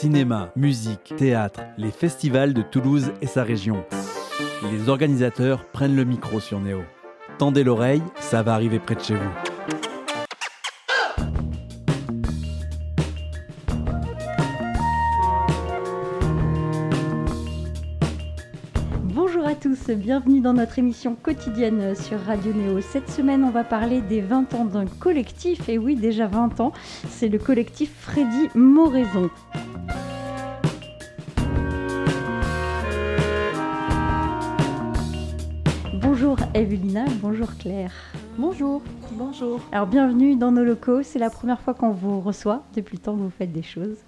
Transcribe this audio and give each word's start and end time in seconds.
Cinéma, 0.00 0.52
musique, 0.54 1.12
théâtre, 1.16 1.62
les 1.76 1.90
festivals 1.90 2.54
de 2.54 2.62
Toulouse 2.62 3.10
et 3.20 3.26
sa 3.26 3.42
région. 3.42 3.84
Les 4.70 4.88
organisateurs 4.88 5.64
prennent 5.64 5.96
le 5.96 6.04
micro 6.04 6.38
sur 6.38 6.60
Néo. 6.60 6.82
Tendez 7.36 7.64
l'oreille, 7.64 8.04
ça 8.20 8.44
va 8.44 8.54
arriver 8.54 8.78
près 8.78 8.94
de 8.94 9.00
chez 9.00 9.16
vous. 9.16 9.30
Bonjour 19.02 19.44
à 19.44 19.56
tous, 19.56 19.90
bienvenue 19.90 20.40
dans 20.40 20.52
notre 20.52 20.78
émission 20.78 21.16
quotidienne 21.16 21.96
sur 21.96 22.20
Radio 22.20 22.52
Néo. 22.52 22.80
Cette 22.80 23.10
semaine, 23.10 23.42
on 23.42 23.50
va 23.50 23.64
parler 23.64 24.00
des 24.02 24.20
20 24.20 24.54
ans 24.54 24.64
d'un 24.64 24.86
collectif, 24.86 25.68
et 25.68 25.76
oui, 25.76 25.96
déjà 25.96 26.28
20 26.28 26.60
ans, 26.60 26.72
c'est 27.08 27.28
le 27.28 27.38
collectif 27.40 27.92
Freddy 27.98 28.48
Moraison. 28.54 29.28
Evelina, 36.58 37.04
bonjour 37.22 37.56
Claire. 37.56 37.92
Bonjour. 38.36 38.82
Bonjour. 39.12 39.60
Alors 39.70 39.86
bienvenue 39.86 40.34
dans 40.34 40.50
nos 40.50 40.64
locaux, 40.64 41.04
c'est 41.04 41.20
la 41.20 41.30
première 41.30 41.60
fois 41.60 41.72
qu'on 41.72 41.92
vous 41.92 42.20
reçoit 42.20 42.64
depuis 42.74 42.96
le 42.96 43.02
temps 43.02 43.14
que 43.14 43.20
vous 43.20 43.30
faites 43.30 43.52
des 43.52 43.62
choses. 43.62 43.98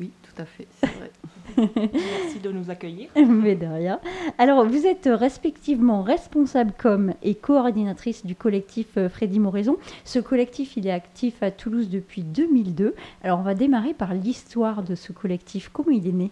Oui, 0.00 0.10
tout 0.22 0.40
à 0.40 0.46
fait, 0.46 0.66
c'est 0.80 0.86
vrai. 0.86 1.10
Merci 1.92 2.40
de 2.40 2.50
nous 2.50 2.70
accueillir. 2.70 3.10
Mais 3.14 3.56
de 3.56 3.66
rien. 3.66 4.00
Alors, 4.38 4.64
vous 4.66 4.86
êtes 4.86 5.06
respectivement 5.06 6.02
responsable 6.02 6.72
com 6.82 7.12
et 7.22 7.34
coordinatrice 7.34 8.24
du 8.24 8.34
collectif 8.36 8.86
euh, 8.96 9.10
Freddy 9.10 9.38
Moraison. 9.38 9.76
Ce 10.06 10.18
collectif, 10.18 10.78
il 10.78 10.86
est 10.86 10.92
actif 10.92 11.42
à 11.42 11.50
Toulouse 11.50 11.90
depuis 11.90 12.22
2002. 12.22 12.94
Alors, 13.22 13.38
on 13.38 13.42
va 13.42 13.52
démarrer 13.52 13.92
par 13.92 14.14
l'histoire 14.14 14.82
de 14.82 14.94
ce 14.94 15.12
collectif. 15.12 15.68
Comment 15.70 15.90
il 15.90 16.08
est 16.08 16.12
né? 16.12 16.30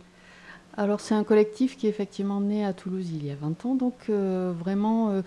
Alors, 0.76 1.00
c'est 1.00 1.14
un 1.14 1.24
collectif 1.24 1.76
qui 1.76 1.86
est 1.86 1.90
effectivement 1.90 2.40
né 2.40 2.64
à 2.64 2.72
Toulouse 2.72 3.10
il 3.10 3.26
y 3.26 3.30
a 3.30 3.34
20 3.34 3.66
ans, 3.66 3.74
donc 3.74 3.94
euh, 4.08 4.52
vraiment 4.56 5.10
euh, 5.10 5.22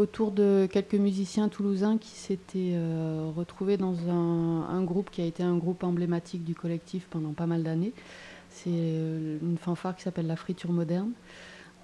autour 0.00 0.32
de 0.32 0.66
quelques 0.70 0.94
musiciens 0.94 1.48
toulousains 1.48 1.98
qui 1.98 2.08
s'étaient 2.08 2.72
euh, 2.74 3.30
retrouvés 3.36 3.76
dans 3.76 3.94
un, 4.08 4.82
groupe 4.82 5.10
qui 5.10 5.20
a 5.20 5.26
été 5.26 5.42
un 5.42 5.56
groupe 5.56 5.84
emblématique 5.84 6.42
du 6.42 6.54
collectif 6.54 7.06
pendant 7.10 7.32
pas 7.32 7.46
mal 7.46 7.62
d'années. 7.62 7.92
C'est 8.48 8.70
euh, 8.72 9.38
une 9.42 9.58
fanfare 9.58 9.94
qui 9.94 10.02
s'appelle 10.02 10.26
la 10.26 10.36
friture 10.36 10.72
moderne. 10.72 11.12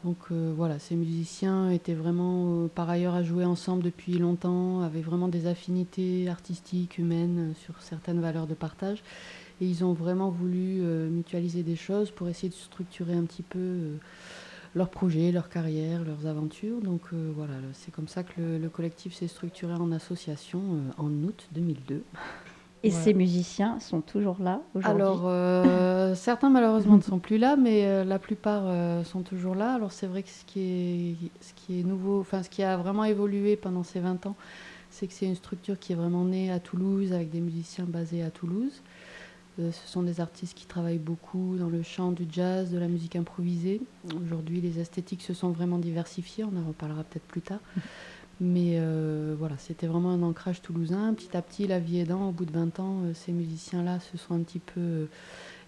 Donc 0.03 0.17
euh, 0.31 0.53
voilà, 0.57 0.79
ces 0.79 0.97
musiciens 0.97 1.71
étaient 1.71 1.95
vraiment 1.95 2.69
par 2.69 2.89
ailleurs 2.89 3.15
à 3.15 3.23
jouer 3.23 3.45
ensemble 3.45 3.83
depuis 3.83 4.19
longtemps, 4.19 4.81
avaient 4.81 5.03
vraiment 5.03 5.29
des 5.29 5.47
affinités 5.47 6.29
artistiques, 6.29 6.99
humaines 6.99 7.55
sur 7.65 7.81
certaines 7.83 8.21
valeurs 8.21 8.47
de 8.47 8.55
partage. 8.55 9.03
Et 9.61 9.67
ils 9.67 9.85
ont 9.85 9.93
vraiment 9.93 10.31
voulu 10.31 10.83
mutualiser 11.11 11.63
des 11.63 11.77
choses 11.77 12.11
pour 12.11 12.29
essayer 12.29 12.51
de 12.51 12.55
structurer 12.55 13.15
un 13.15 13.25
petit 13.25 13.43
peu 13.43 13.97
leurs 14.77 14.91
projets, 14.91 15.33
leur 15.33 15.49
carrière, 15.49 16.05
leurs 16.05 16.27
aventures. 16.27 16.81
Donc 16.83 17.01
euh, 17.13 17.33
voilà, 17.35 17.55
c'est 17.73 17.91
comme 17.93 18.09
ça 18.09 18.23
que 18.23 18.39
le, 18.39 18.59
le 18.59 18.69
collectif 18.69 19.15
s'est 19.15 19.27
structuré 19.27 19.73
en 19.73 19.91
association 19.91 20.61
euh, 20.61 21.03
en 21.03 21.09
août 21.25 21.49
2002. 21.53 22.05
Et 22.85 22.91
Voilà. 22.91 23.05
ces 23.05 23.15
musiciens 23.15 23.81
sont 23.81 24.03
toujours 24.03 24.37
là 24.41 24.61
aujourd'hui? 24.75 24.91
Alors, 25.03 25.23
euh, 25.25 26.15
certains 26.15 26.51
malheureusement 26.51 26.99
ne 26.99 27.03
sont 27.03 27.19
plus 27.19 27.39
là, 27.39 27.57
mais 27.57 28.05
la 28.05 28.19
plupart 28.19 28.65
sont 29.05 29.23
toujours 29.23 29.55
là. 29.55 29.75
Alors, 29.75 29.93
c'est 29.93 30.07
vrai 30.07 30.23
que 30.23 30.29
ce 30.29 30.45
qui 30.45 30.61
est, 30.61 31.17
ce 31.41 31.53
qui 31.55 31.81
est 31.81 31.83
nouveau, 31.83 32.21
enfin, 32.21 32.43
ce 32.43 32.51
qui 32.51 32.63
a 32.63 32.77
vraiment 32.77 33.05
évolué 33.05 33.57
pendant 33.57 33.83
ces 33.83 33.99
20 33.99 34.27
ans, 34.27 34.37
c'est 34.91 35.07
que 35.09 35.15
c'est 35.15 35.27
une 35.27 35.35
structure 35.35 35.79
qui 35.79 35.95
est 35.95 35.97
vraiment 35.97 36.25
née 36.27 36.53
à 36.53 36.61
Toulouse, 36.61 37.13
avec 37.13 37.31
des 37.31 37.41
musiciens 37.41 37.87
basés 37.89 38.23
à 38.23 38.31
Toulouse. 38.31 38.83
Euh, 39.59 39.73
ce 39.73 39.89
sont 39.89 40.03
des 40.03 40.21
artistes 40.21 40.57
qui 40.57 40.67
travaillent 40.67 40.99
beaucoup 40.99 41.57
dans 41.59 41.69
le 41.69 41.83
chant, 41.83 42.13
du 42.13 42.27
jazz, 42.31 42.71
de 42.71 42.79
la 42.79 42.89
musique 42.89 43.17
improvisée. 43.17 43.81
Aujourd'hui, 44.23 44.61
les 44.61 44.81
esthétiques 44.81 45.23
se 45.23 45.35
sont 45.35 45.51
vraiment 45.51 45.79
diversifiées, 45.79 46.45
on 46.45 46.57
en 46.59 46.67
reparlera 46.69 47.05
peut-être 47.05 47.27
plus 47.27 47.43
tard. 47.43 47.61
Mais 48.39 48.75
euh, 48.75 49.35
voilà, 49.39 49.57
c'était 49.57 49.87
vraiment 49.87 50.11
un 50.11 50.23
ancrage 50.23 50.61
toulousain. 50.61 51.15
Petit 51.15 51.35
à 51.35 51.41
petit, 51.41 51.67
la 51.67 51.79
vie 51.79 52.01
aidant, 52.01 52.29
au 52.29 52.33
bout 52.33 52.45
de 52.45 52.53
20 52.53 52.81
ans, 52.81 53.01
euh, 53.05 53.15
ces 53.15 53.33
musiciens-là 53.33 53.99
se 54.01 54.19
sont 54.19 54.35
un 54.35 54.41
petit 54.41 54.59
peu 54.59 55.07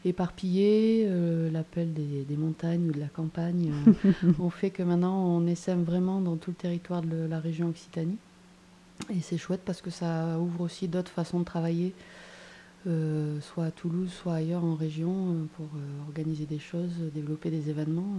éparpillés. 0.04 1.06
Euh, 1.08 1.50
L'appel 1.50 1.92
des, 1.92 2.24
des 2.24 2.36
montagnes 2.36 2.88
ou 2.88 2.92
de 2.92 3.00
la 3.00 3.08
campagne 3.08 3.72
euh, 4.04 4.12
ont 4.38 4.50
fait 4.50 4.70
que 4.70 4.82
maintenant, 4.82 5.24
on 5.24 5.46
essaime 5.46 5.82
vraiment 5.82 6.20
dans 6.20 6.36
tout 6.36 6.50
le 6.50 6.56
territoire 6.56 7.02
de 7.02 7.26
la 7.28 7.40
région 7.40 7.68
Occitanie. 7.68 8.18
Et 9.10 9.20
c'est 9.20 9.38
chouette 9.38 9.62
parce 9.64 9.80
que 9.80 9.90
ça 9.90 10.38
ouvre 10.38 10.62
aussi 10.62 10.88
d'autres 10.88 11.10
façons 11.10 11.40
de 11.40 11.44
travailler, 11.44 11.94
euh, 12.86 13.40
soit 13.40 13.64
à 13.64 13.70
Toulouse, 13.72 14.10
soit 14.10 14.34
ailleurs 14.34 14.64
en 14.64 14.74
région, 14.74 15.10
euh, 15.10 15.44
pour 15.56 15.66
euh, 15.66 16.06
organiser 16.06 16.46
des 16.46 16.60
choses, 16.60 16.92
développer 17.12 17.50
des 17.50 17.70
événements. 17.70 18.14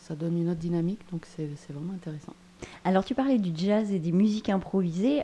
Ça, 0.00 0.14
donne 0.14 0.38
une 0.38 0.48
autre 0.48 0.58
dynamique, 0.58 1.00
donc 1.12 1.26
c'est 1.26 1.48
vraiment 1.70 1.92
intéressant. 1.92 2.32
Alors, 2.84 3.04
tu 3.04 3.14
parlais 3.14 3.38
du 3.38 3.50
jazz 3.54 3.92
et 3.92 3.98
des 4.00 4.10
musiques 4.10 4.48
improvisées. 4.48 5.22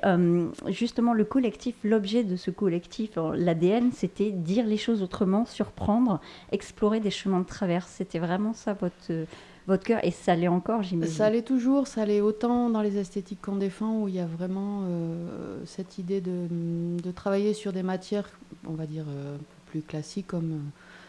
Justement, 0.69 1.15
le 1.15 1.25
collectif, 1.25 1.75
l'objet 1.83 2.23
de 2.23 2.37
ce 2.37 2.53
collectif, 2.53 3.19
l'ADN, 3.35 3.91
c'était 3.91 4.31
dire 4.31 4.67
les 4.67 4.77
choses 4.77 5.03
autrement, 5.03 5.45
surprendre, 5.45 6.21
explorer 6.53 7.01
des 7.01 7.11
chemins 7.11 7.41
de 7.41 7.47
traverse. 7.47 7.91
C'était 7.91 8.21
vraiment 8.21 8.53
ça 8.53 8.75
votre, 8.75 9.27
votre 9.67 9.85
cœur, 9.85 10.05
et 10.05 10.11
ça 10.11 10.35
l'est 10.35 10.49
encore, 10.49 10.83
j'imagine. 10.83 11.15
Ça 11.15 11.31
l'est 11.31 11.43
toujours, 11.43 11.87
ça 11.87 12.05
l'est 12.05 12.21
autant 12.21 12.69
dans 12.69 12.83
les 12.83 12.99
esthétiques 12.99 13.41
qu'on 13.41 13.57
défend, 13.57 14.03
où 14.03 14.09
il 14.09 14.15
y 14.15 14.21
a 14.21 14.27
vraiment 14.27 14.83
euh, 14.85 15.59
cette 15.65 15.99
idée 15.99 16.21
de, 16.21 17.11
travailler 17.13 17.55
sur 17.55 17.73
des 17.73 17.83
matières, 17.83 18.29
on 18.67 18.75
va 18.75 18.87
dire, 18.87 19.07
euh, 19.09 19.37
plus 19.67 19.81
classiques, 19.81 20.27
comme 20.27 20.53
euh, 20.53 20.59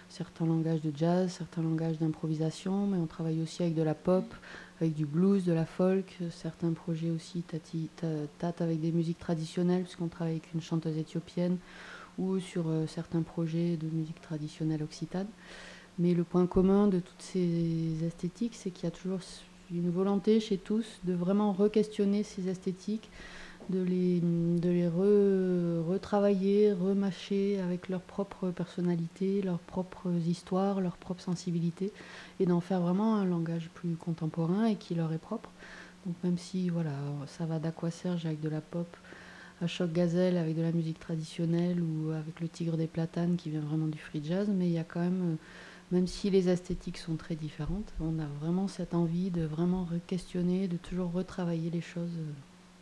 certains 0.08 0.46
langages 0.46 0.82
de 0.82 0.92
jazz, 0.96 1.32
certains 1.32 1.64
langages 1.64 1.98
d'improvisation, 2.00 2.88
mais 2.88 2.98
on 2.98 3.08
travaille 3.08 3.42
aussi 3.42 3.62
avec 3.62 3.76
de 3.76 3.84
la 3.84 3.94
pop, 3.96 4.34
avec 4.80 4.94
du 4.94 5.06
blues, 5.06 5.44
de 5.44 5.54
la 5.54 5.66
folk, 5.66 6.18
certains 6.32 6.72
projets 6.72 7.10
aussi 7.10 7.44
tâtent 8.40 8.62
avec 8.62 8.80
des 8.80 8.92
musiques 8.92 9.20
traditionnelles, 9.20 9.84
puisqu'on 9.84 10.08
travaille 10.08 10.36
avec 10.36 10.54
une 10.54 10.62
chanteuse 10.62 10.98
éthiopienne, 10.98 11.58
ou 12.18 12.40
sur 12.40 12.66
certains 12.88 13.22
projets 13.22 13.78
de 13.78 13.88
musique 13.88 14.22
traditionnelle 14.22 14.84
occitane. 14.84 15.28
Mais 15.98 16.14
le 16.14 16.24
point 16.24 16.46
commun 16.46 16.88
de 16.88 17.00
toutes 17.00 17.22
ces 17.22 18.04
esthétiques, 18.06 18.56
c'est 18.56 18.72
qu'il 18.72 18.84
y 18.86 18.88
a 18.88 18.92
toujours 18.92 19.20
une 19.74 19.90
volonté 19.90 20.40
chez 20.40 20.58
tous 20.58 20.86
de 21.06 21.14
vraiment 21.14 21.54
re-questionner 21.54 22.24
ces 22.24 22.50
esthétiques, 22.50 23.10
de 23.70 23.82
les, 23.82 24.20
de 24.20 24.70
les 24.70 24.88
re- 24.88 25.82
retravailler, 25.90 26.74
remâcher 26.74 27.60
avec 27.60 27.90
leur 27.90 28.02
propre 28.02 28.52
personnalité, 28.52 29.42
leurs 29.42 29.60
propres 29.60 30.12
histoires, 30.28 30.82
leur 30.82 30.98
propre 30.98 31.22
sensibilité, 31.22 31.92
et 32.40 32.46
d'en 32.46 32.60
faire 32.62 32.82
vraiment 32.82 33.16
un 33.16 33.26
langage 33.26 33.70
plus 33.74 33.96
contemporain 33.96 34.66
et 34.66 34.76
qui 34.76 34.94
leur 34.94 35.12
est 35.14 35.18
propre. 35.18 35.50
Donc 36.06 36.16
même 36.24 36.38
si 36.38 36.70
voilà, 36.70 36.92
ça 37.26 37.46
va 37.46 37.58
d'Aqua-Serge 37.58 38.28
avec 38.28 38.40
de 38.40 38.50
la 38.50 38.62
pop, 38.62 38.96
à 39.62 39.68
Choc 39.68 39.92
Gazelle 39.94 40.38
avec 40.38 40.56
de 40.56 40.62
la 40.62 40.72
musique 40.72 41.00
traditionnelle 41.00 41.82
ou 41.82 42.12
avec 42.12 42.42
le 42.42 42.48
Tigre 42.50 42.78
des 42.78 42.88
Platanes 42.88 43.38
qui 43.38 43.50
vient 43.50 43.62
vraiment 43.62 43.88
du 43.88 43.98
free 43.98 44.22
jazz, 44.24 44.50
mais 44.54 44.68
il 44.68 44.74
y 44.74 44.78
a 44.78 44.84
quand 44.84 45.00
même, 45.00 45.22
euh, 45.32 45.36
même 45.92 46.08
si 46.08 46.30
les 46.30 46.50
esthétiques 46.50 46.98
sont 46.98 47.16
très 47.16 47.36
différentes, 47.36 47.94
on 48.00 48.20
a 48.20 48.26
vraiment 48.42 48.68
cette 48.68 48.94
envie 48.94 49.30
de 49.30 49.44
vraiment 49.44 49.88
questionner, 50.08 50.68
de 50.68 50.78
toujours 50.78 51.12
retravailler 51.12 51.70
les 51.70 51.82
choses 51.82 52.18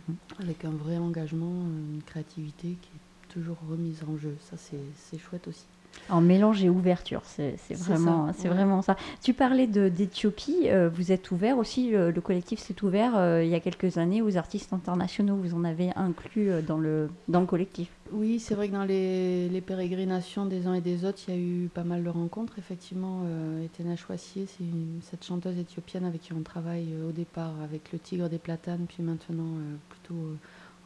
euh, 0.10 0.14
avec 0.40 0.64
un 0.66 0.72
vrai 0.72 0.98
engagement, 0.98 1.64
une 1.64 2.02
créativité 2.06 2.78
qui 2.82 2.90
est 2.96 3.34
toujours 3.34 3.58
remise 3.70 4.04
en 4.08 4.18
jeu. 4.18 4.38
Ça, 4.40 4.58
c'est 4.58 5.18
chouette 5.18 5.48
aussi. 5.48 5.73
En 6.10 6.22
mélange 6.22 6.64
et 6.64 6.70
ouverture, 6.70 7.22
c'est 7.24 7.56
vraiment, 7.72 8.28
ça, 8.28 8.34
c'est 8.38 8.50
ouais. 8.50 8.54
vraiment 8.56 8.82
ça. 8.82 8.98
Tu 9.22 9.34
parlais 9.34 9.68
d'Éthiopie, 9.68 10.68
euh, 10.70 10.90
vous 10.94 11.12
êtes 11.12 11.32
ouvert 11.32 11.58
aussi, 11.58 11.92
le, 11.92 12.12
le 12.12 12.22
collectif 12.22 12.60
s'est 12.60 12.84
ouvert 12.84 13.14
euh, 13.16 13.44
il 13.44 13.50
y 13.50 13.56
a 13.56 13.60
quelques 13.60 13.98
années 13.98 14.22
aux 14.22 14.36
artistes 14.36 14.74
internationaux, 14.74 15.36
vous 15.36 15.54
en 15.54 15.64
avez 15.64 15.92
inclus 15.96 16.50
euh, 16.50 16.62
dans 16.62 16.78
le, 16.78 17.10
dans 17.30 17.40
le 17.40 17.46
collectif. 17.46 17.90
Oui, 18.12 18.40
c'est 18.40 18.54
vrai 18.54 18.68
que 18.68 18.74
dans 18.74 18.84
les, 18.84 19.48
les 19.50 19.62
pérégrinations 19.62 20.46
des 20.46 20.68
uns 20.68 20.74
et 20.74 20.82
des 20.82 21.06
autres, 21.06 21.20
il 21.30 21.34
y 21.34 21.38
a 21.38 21.40
eu 21.40 21.70
pas 21.74 21.84
mal 21.84 22.04
de 22.04 22.10
rencontres. 22.10 22.60
Effectivement, 22.60 23.22
euh, 23.26 23.64
Etena 23.66 23.96
Chouassier, 23.96 24.46
c'est 24.46 24.66
cette 25.10 25.24
chanteuse 25.24 25.58
éthiopienne 25.58 26.06
avec 26.06 26.22
qui 26.22 26.34
on 26.34 26.42
travaille 26.42 26.90
euh, 26.94 27.10
au 27.10 27.12
départ 27.12 27.54
avec 27.64 27.92
le 27.94 28.00
Tigre 28.00 28.30
des 28.30 28.40
Platanes, 28.40 28.86
puis 28.88 29.04
maintenant 29.04 29.44
euh, 29.44 29.76
plutôt 29.90 30.22
euh, 30.22 30.36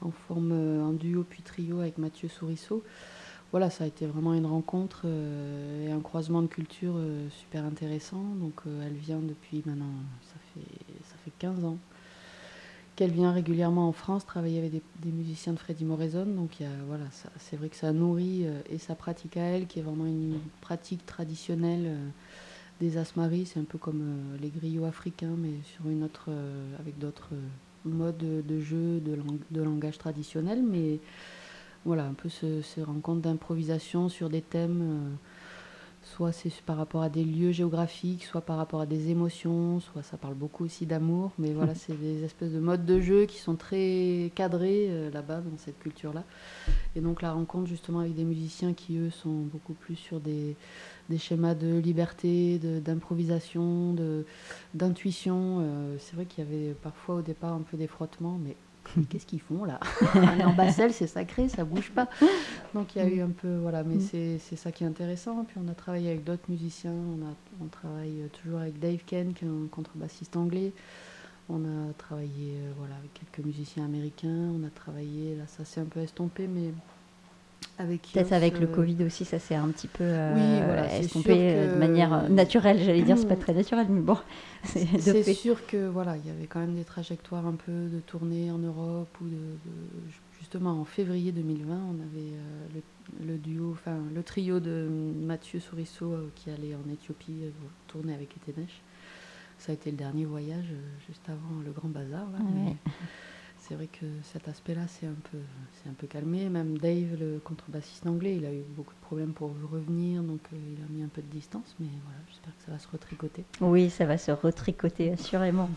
en 0.07 0.11
forme 0.11 0.51
euh, 0.53 0.83
en 0.83 0.91
duo 0.93 1.25
puis 1.27 1.41
trio 1.41 1.79
avec 1.79 1.97
Mathieu 1.97 2.29
Sourisseau. 2.29 2.83
Voilà, 3.51 3.69
ça 3.69 3.85
a 3.85 3.87
été 3.87 4.05
vraiment 4.05 4.33
une 4.33 4.45
rencontre 4.45 5.03
euh, 5.05 5.87
et 5.87 5.91
un 5.91 6.01
croisement 6.01 6.41
de 6.41 6.47
cultures 6.47 6.95
euh, 6.97 7.29
super 7.29 7.63
intéressant. 7.63 8.21
Donc 8.35 8.53
euh, 8.67 8.85
elle 8.85 8.95
vient 8.95 9.19
depuis 9.19 9.63
maintenant, 9.65 9.85
ça 10.21 10.35
fait, 10.53 10.67
ça 11.05 11.15
fait 11.23 11.31
15 11.39 11.63
ans 11.63 11.77
qu'elle 12.97 13.11
vient 13.11 13.31
régulièrement 13.31 13.87
en 13.87 13.91
France 13.93 14.25
travailler 14.25 14.57
avec 14.57 14.71
des, 14.71 15.11
musiciens 15.11 15.53
de 15.53 15.59
Freddy 15.59 15.85
Moraison. 15.85 16.25
Donc 16.25 16.63
c'est 17.37 17.55
vrai 17.55 17.69
que 17.69 17.75
ça 17.75 17.93
nourrit 17.93 18.47
et 18.71 18.79
sa 18.79 18.95
pratique 18.95 19.37
à 19.37 19.41
elle, 19.41 19.67
qui 19.67 19.77
est 19.77 19.83
vraiment 19.83 20.07
une 20.07 20.39
pratique 20.61 21.05
traditionnelle 21.05 21.95
des 22.79 22.97
Asmaris. 22.97 23.51
C'est 23.53 23.59
un 23.59 23.65
peu 23.65 23.77
comme 23.77 24.35
les 24.41 24.49
griots 24.49 24.85
africains, 24.85 25.35
mais 25.37 25.51
sur 25.63 25.87
une 25.87 26.03
autre, 26.03 26.31
avec 26.79 26.97
d'autres 26.97 27.29
modes 27.85 28.17
de, 28.17 28.59
jeu, 28.59 28.99
de, 28.99 29.13
lang- 29.13 29.37
de 29.51 29.61
langage 29.61 29.99
traditionnel. 29.99 30.63
Voilà, 31.87 32.05
un 32.05 32.13
peu 32.13 32.29
ce- 32.29 32.61
ces 32.61 32.83
rencontres 32.83 33.21
d'improvisation 33.21 34.09
sur 34.09 34.29
des 34.29 34.41
thèmes. 34.41 34.81
euh, 34.83 35.09
Soit 36.15 36.31
c'est 36.31 36.53
par 36.61 36.77
rapport 36.77 37.01
à 37.01 37.09
des 37.09 37.25
lieux 37.25 37.51
géographiques, 37.51 38.23
soit 38.23 38.39
par 38.39 38.55
rapport 38.55 38.79
à 38.79 38.85
des 38.85 39.09
émotions, 39.09 39.81
soit 39.81 40.03
ça 40.03 40.15
parle 40.15 40.35
beaucoup 40.35 40.63
aussi 40.63 40.85
d'amour. 40.85 41.31
Mais 41.37 41.51
voilà, 41.51 41.75
c'est 41.75 41.99
des 41.99 42.23
espèces 42.23 42.53
de 42.53 42.59
modes 42.61 42.85
de 42.85 43.01
jeu 43.01 43.25
qui 43.25 43.39
sont 43.39 43.55
très 43.57 44.31
cadrés 44.33 44.85
euh, 44.89 45.11
là-bas, 45.11 45.41
dans 45.41 45.57
cette 45.57 45.77
culture-là. 45.79 46.23
Et 46.95 47.01
donc 47.01 47.21
la 47.21 47.33
rencontre 47.33 47.67
justement 47.67 47.99
avec 47.99 48.15
des 48.15 48.23
musiciens 48.23 48.73
qui, 48.73 48.95
eux, 48.97 49.09
sont 49.09 49.41
beaucoup 49.51 49.73
plus 49.73 49.97
sur 49.97 50.21
des, 50.21 50.55
des 51.09 51.17
schémas 51.17 51.55
de 51.55 51.77
liberté, 51.77 52.57
d'improvisation, 52.57 53.93
d'intuition. 54.73 55.57
Euh, 55.59 55.95
c'est 55.99 56.15
vrai 56.15 56.25
qu'il 56.25 56.43
y 56.45 56.47
avait 56.47 56.73
parfois 56.73 57.15
au 57.15 57.21
départ 57.21 57.51
un 57.53 57.61
peu 57.69 57.75
des 57.75 57.87
frottements, 57.87 58.39
mais 58.41 58.55
qu'est-ce 59.09 59.25
qu'ils 59.25 59.41
font 59.41 59.65
là 59.65 59.79
En 60.45 60.53
basselle, 60.53 60.93
c'est 60.93 61.07
sacré, 61.07 61.49
ça 61.49 61.63
bouge 61.63 61.91
pas. 61.91 62.07
Donc 62.73 62.95
il 62.95 63.01
y 63.01 63.05
a 63.05 63.07
eu 63.07 63.21
un 63.21 63.29
peu, 63.29 63.57
voilà, 63.57 63.83
mais 63.83 63.95
mm. 63.95 64.39
c'est 64.39 64.55
ça 64.55 64.71
qui 64.71 64.83
est 64.83 64.87
intéressant. 64.87 65.43
Puis 65.45 65.57
on 65.63 65.67
a 65.69 65.73
travaillé 65.73 66.09
avec 66.09 66.23
d'autres 66.23 66.49
musiciens, 66.49 66.93
on, 66.93 67.25
a, 67.25 67.33
on 67.63 67.67
travaille 67.67 68.23
toujours 68.41 68.59
avec 68.59 68.79
Dave 68.79 69.03
Ken, 69.05 69.33
qui 69.33 69.45
est 69.45 69.47
un 69.47 69.67
contrebassiste 69.69 70.35
anglais. 70.35 70.73
On 71.49 71.63
a 71.63 71.93
travaillé 71.97 72.55
euh, 72.55 72.73
voilà, 72.77 72.95
avec 72.95 73.13
quelques 73.13 73.45
musiciens 73.45 73.85
américains, 73.85 74.51
on 74.53 74.65
a 74.65 74.69
travaillé, 74.69 75.35
là 75.35 75.43
ça 75.47 75.63
s'est 75.63 75.79
un 75.79 75.85
peu 75.85 76.01
estompé, 76.01 76.45
mais 76.45 76.73
Peut-être 77.77 78.33
avec 78.33 78.59
le 78.59 78.65
euh, 78.67 78.73
Covid 78.73 79.03
aussi, 79.03 79.23
ça 79.23 79.37
s'est 79.37 79.53
un 79.53 79.67
petit 79.67 79.87
peu 79.87 80.03
euh, 80.03 80.99
estompé 80.99 81.35
euh, 81.35 81.75
de 81.75 81.79
manière 81.79 82.27
naturelle, 82.27 82.79
j'allais 82.79 83.03
dire, 83.03 83.19
c'est 83.19 83.27
pas 83.27 83.35
très 83.35 83.53
naturel, 83.53 83.85
mais 83.89 84.01
bon. 84.01 84.17
C'est 84.63 85.33
sûr 85.33 85.65
que 85.67 85.87
voilà, 85.87 86.17
il 86.17 86.25
y 86.25 86.31
avait 86.31 86.47
quand 86.47 86.59
même 86.59 86.73
des 86.73 86.83
trajectoires 86.83 87.45
un 87.45 87.53
peu 87.53 87.87
de 87.87 87.99
tournée 87.99 88.49
en 88.49 88.57
Europe 88.57 89.15
ou 89.21 89.25
de, 89.25 89.37
justement 90.39 90.81
en 90.81 90.85
février 90.85 91.31
2020, 91.31 91.75
on 91.75 92.01
avait 92.01 92.81
le, 93.23 93.37
duo, 93.37 93.71
enfin 93.73 93.99
le 94.13 94.23
trio 94.23 94.59
de 94.59 94.89
Mathieu 95.21 95.59
Souriceau 95.59 96.15
qui 96.35 96.49
allait 96.49 96.73
en 96.73 96.91
Éthiopie 96.91 97.43
tourner 97.87 98.15
avec 98.15 98.35
Etenesh. 98.37 98.81
Ça 99.59 99.71
a 99.71 99.75
été 99.75 99.91
le 99.91 99.97
dernier 99.97 100.25
voyage 100.25 100.73
juste 101.07 101.29
avant 101.29 101.61
le 101.63 101.71
grand 101.71 101.89
bazar. 101.89 102.25
Là, 102.31 102.39
c'est 103.67 103.75
vrai 103.75 103.87
que 103.87 104.05
cet 104.23 104.47
aspect-là, 104.47 104.81
c'est 104.87 105.07
un, 105.07 105.15
peu, 105.31 105.37
un 105.89 105.93
peu 105.93 106.07
calmé. 106.07 106.47
Même 106.47 106.77
Dave, 106.77 107.17
le 107.19 107.39
contrebassiste 107.43 108.07
anglais, 108.07 108.35
il 108.37 108.45
a 108.45 108.53
eu 108.53 108.63
beaucoup 108.75 108.93
de 108.93 108.99
problèmes 108.99 109.33
pour 109.33 109.51
revenir, 109.71 110.23
donc 110.23 110.39
euh, 110.53 110.57
il 110.73 110.81
a 110.83 110.87
mis 110.89 111.03
un 111.03 111.09
peu 111.09 111.21
de 111.21 111.27
distance, 111.27 111.75
mais 111.79 111.87
voilà, 112.05 112.19
j'espère 112.29 112.55
que 112.55 112.63
ça 112.65 112.71
va 112.71 112.79
se 112.79 112.87
retricoter. 112.87 113.43
Oui, 113.59 113.89
ça 113.89 114.05
va 114.05 114.17
se 114.17 114.31
retricoter, 114.31 115.11
assurément. 115.11 115.69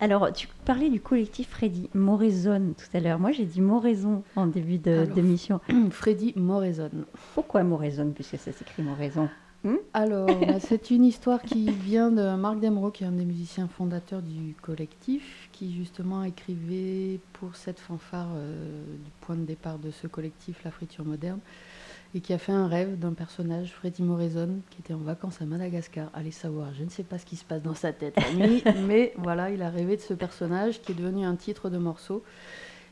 Alors, 0.00 0.32
tu 0.32 0.48
parlais 0.64 0.88
du 0.88 1.00
collectif 1.00 1.48
Freddy 1.48 1.90
Moraison 1.94 2.74
tout 2.76 2.96
à 2.96 3.00
l'heure. 3.00 3.18
Moi, 3.18 3.32
j'ai 3.32 3.44
dit 3.44 3.60
Moraison 3.60 4.22
en 4.36 4.46
début 4.46 4.78
de, 4.78 5.06
d'émission. 5.06 5.60
Freddy 5.90 6.34
Moraison. 6.36 6.90
Pourquoi 7.34 7.64
Moraison, 7.64 8.12
puisque 8.14 8.38
ça 8.38 8.52
s'écrit 8.52 8.82
Moraison 8.82 9.28
Hmm? 9.64 9.76
Alors, 9.94 10.26
bah, 10.26 10.58
c'est 10.58 10.90
une 10.90 11.04
histoire 11.04 11.40
qui 11.40 11.70
vient 11.70 12.10
de 12.10 12.34
Marc 12.34 12.58
Demro, 12.58 12.90
qui 12.90 13.04
est 13.04 13.06
un 13.06 13.12
des 13.12 13.24
musiciens 13.24 13.68
fondateurs 13.68 14.22
du 14.22 14.56
collectif, 14.60 15.41
qui 15.62 15.72
justement 15.72 16.24
écrivait 16.24 17.20
pour 17.34 17.54
cette 17.54 17.78
fanfare 17.78 18.30
euh, 18.34 18.82
du 18.96 19.10
point 19.20 19.36
de 19.36 19.44
départ 19.44 19.78
de 19.78 19.92
ce 19.92 20.08
collectif, 20.08 20.64
La 20.64 20.72
Friture 20.72 21.04
Moderne, 21.04 21.38
et 22.16 22.20
qui 22.20 22.32
a 22.32 22.38
fait 22.38 22.50
un 22.50 22.66
rêve 22.66 22.98
d'un 22.98 23.12
personnage, 23.12 23.72
Freddy 23.72 24.02
Moraison, 24.02 24.58
qui 24.70 24.80
était 24.80 24.92
en 24.92 24.98
vacances 24.98 25.40
à 25.40 25.44
Madagascar. 25.44 26.10
Allez 26.14 26.32
savoir, 26.32 26.74
je 26.74 26.82
ne 26.82 26.88
sais 26.88 27.04
pas 27.04 27.16
ce 27.16 27.24
qui 27.24 27.36
se 27.36 27.44
passe 27.44 27.62
dans 27.62 27.76
sa 27.76 27.92
tête 27.92 28.16
mais 28.88 29.14
voilà, 29.18 29.50
il 29.50 29.62
a 29.62 29.70
rêvé 29.70 29.94
de 29.94 30.00
ce 30.00 30.14
personnage 30.14 30.82
qui 30.82 30.90
est 30.90 30.96
devenu 30.96 31.24
un 31.24 31.36
titre 31.36 31.70
de 31.70 31.78
morceau. 31.78 32.24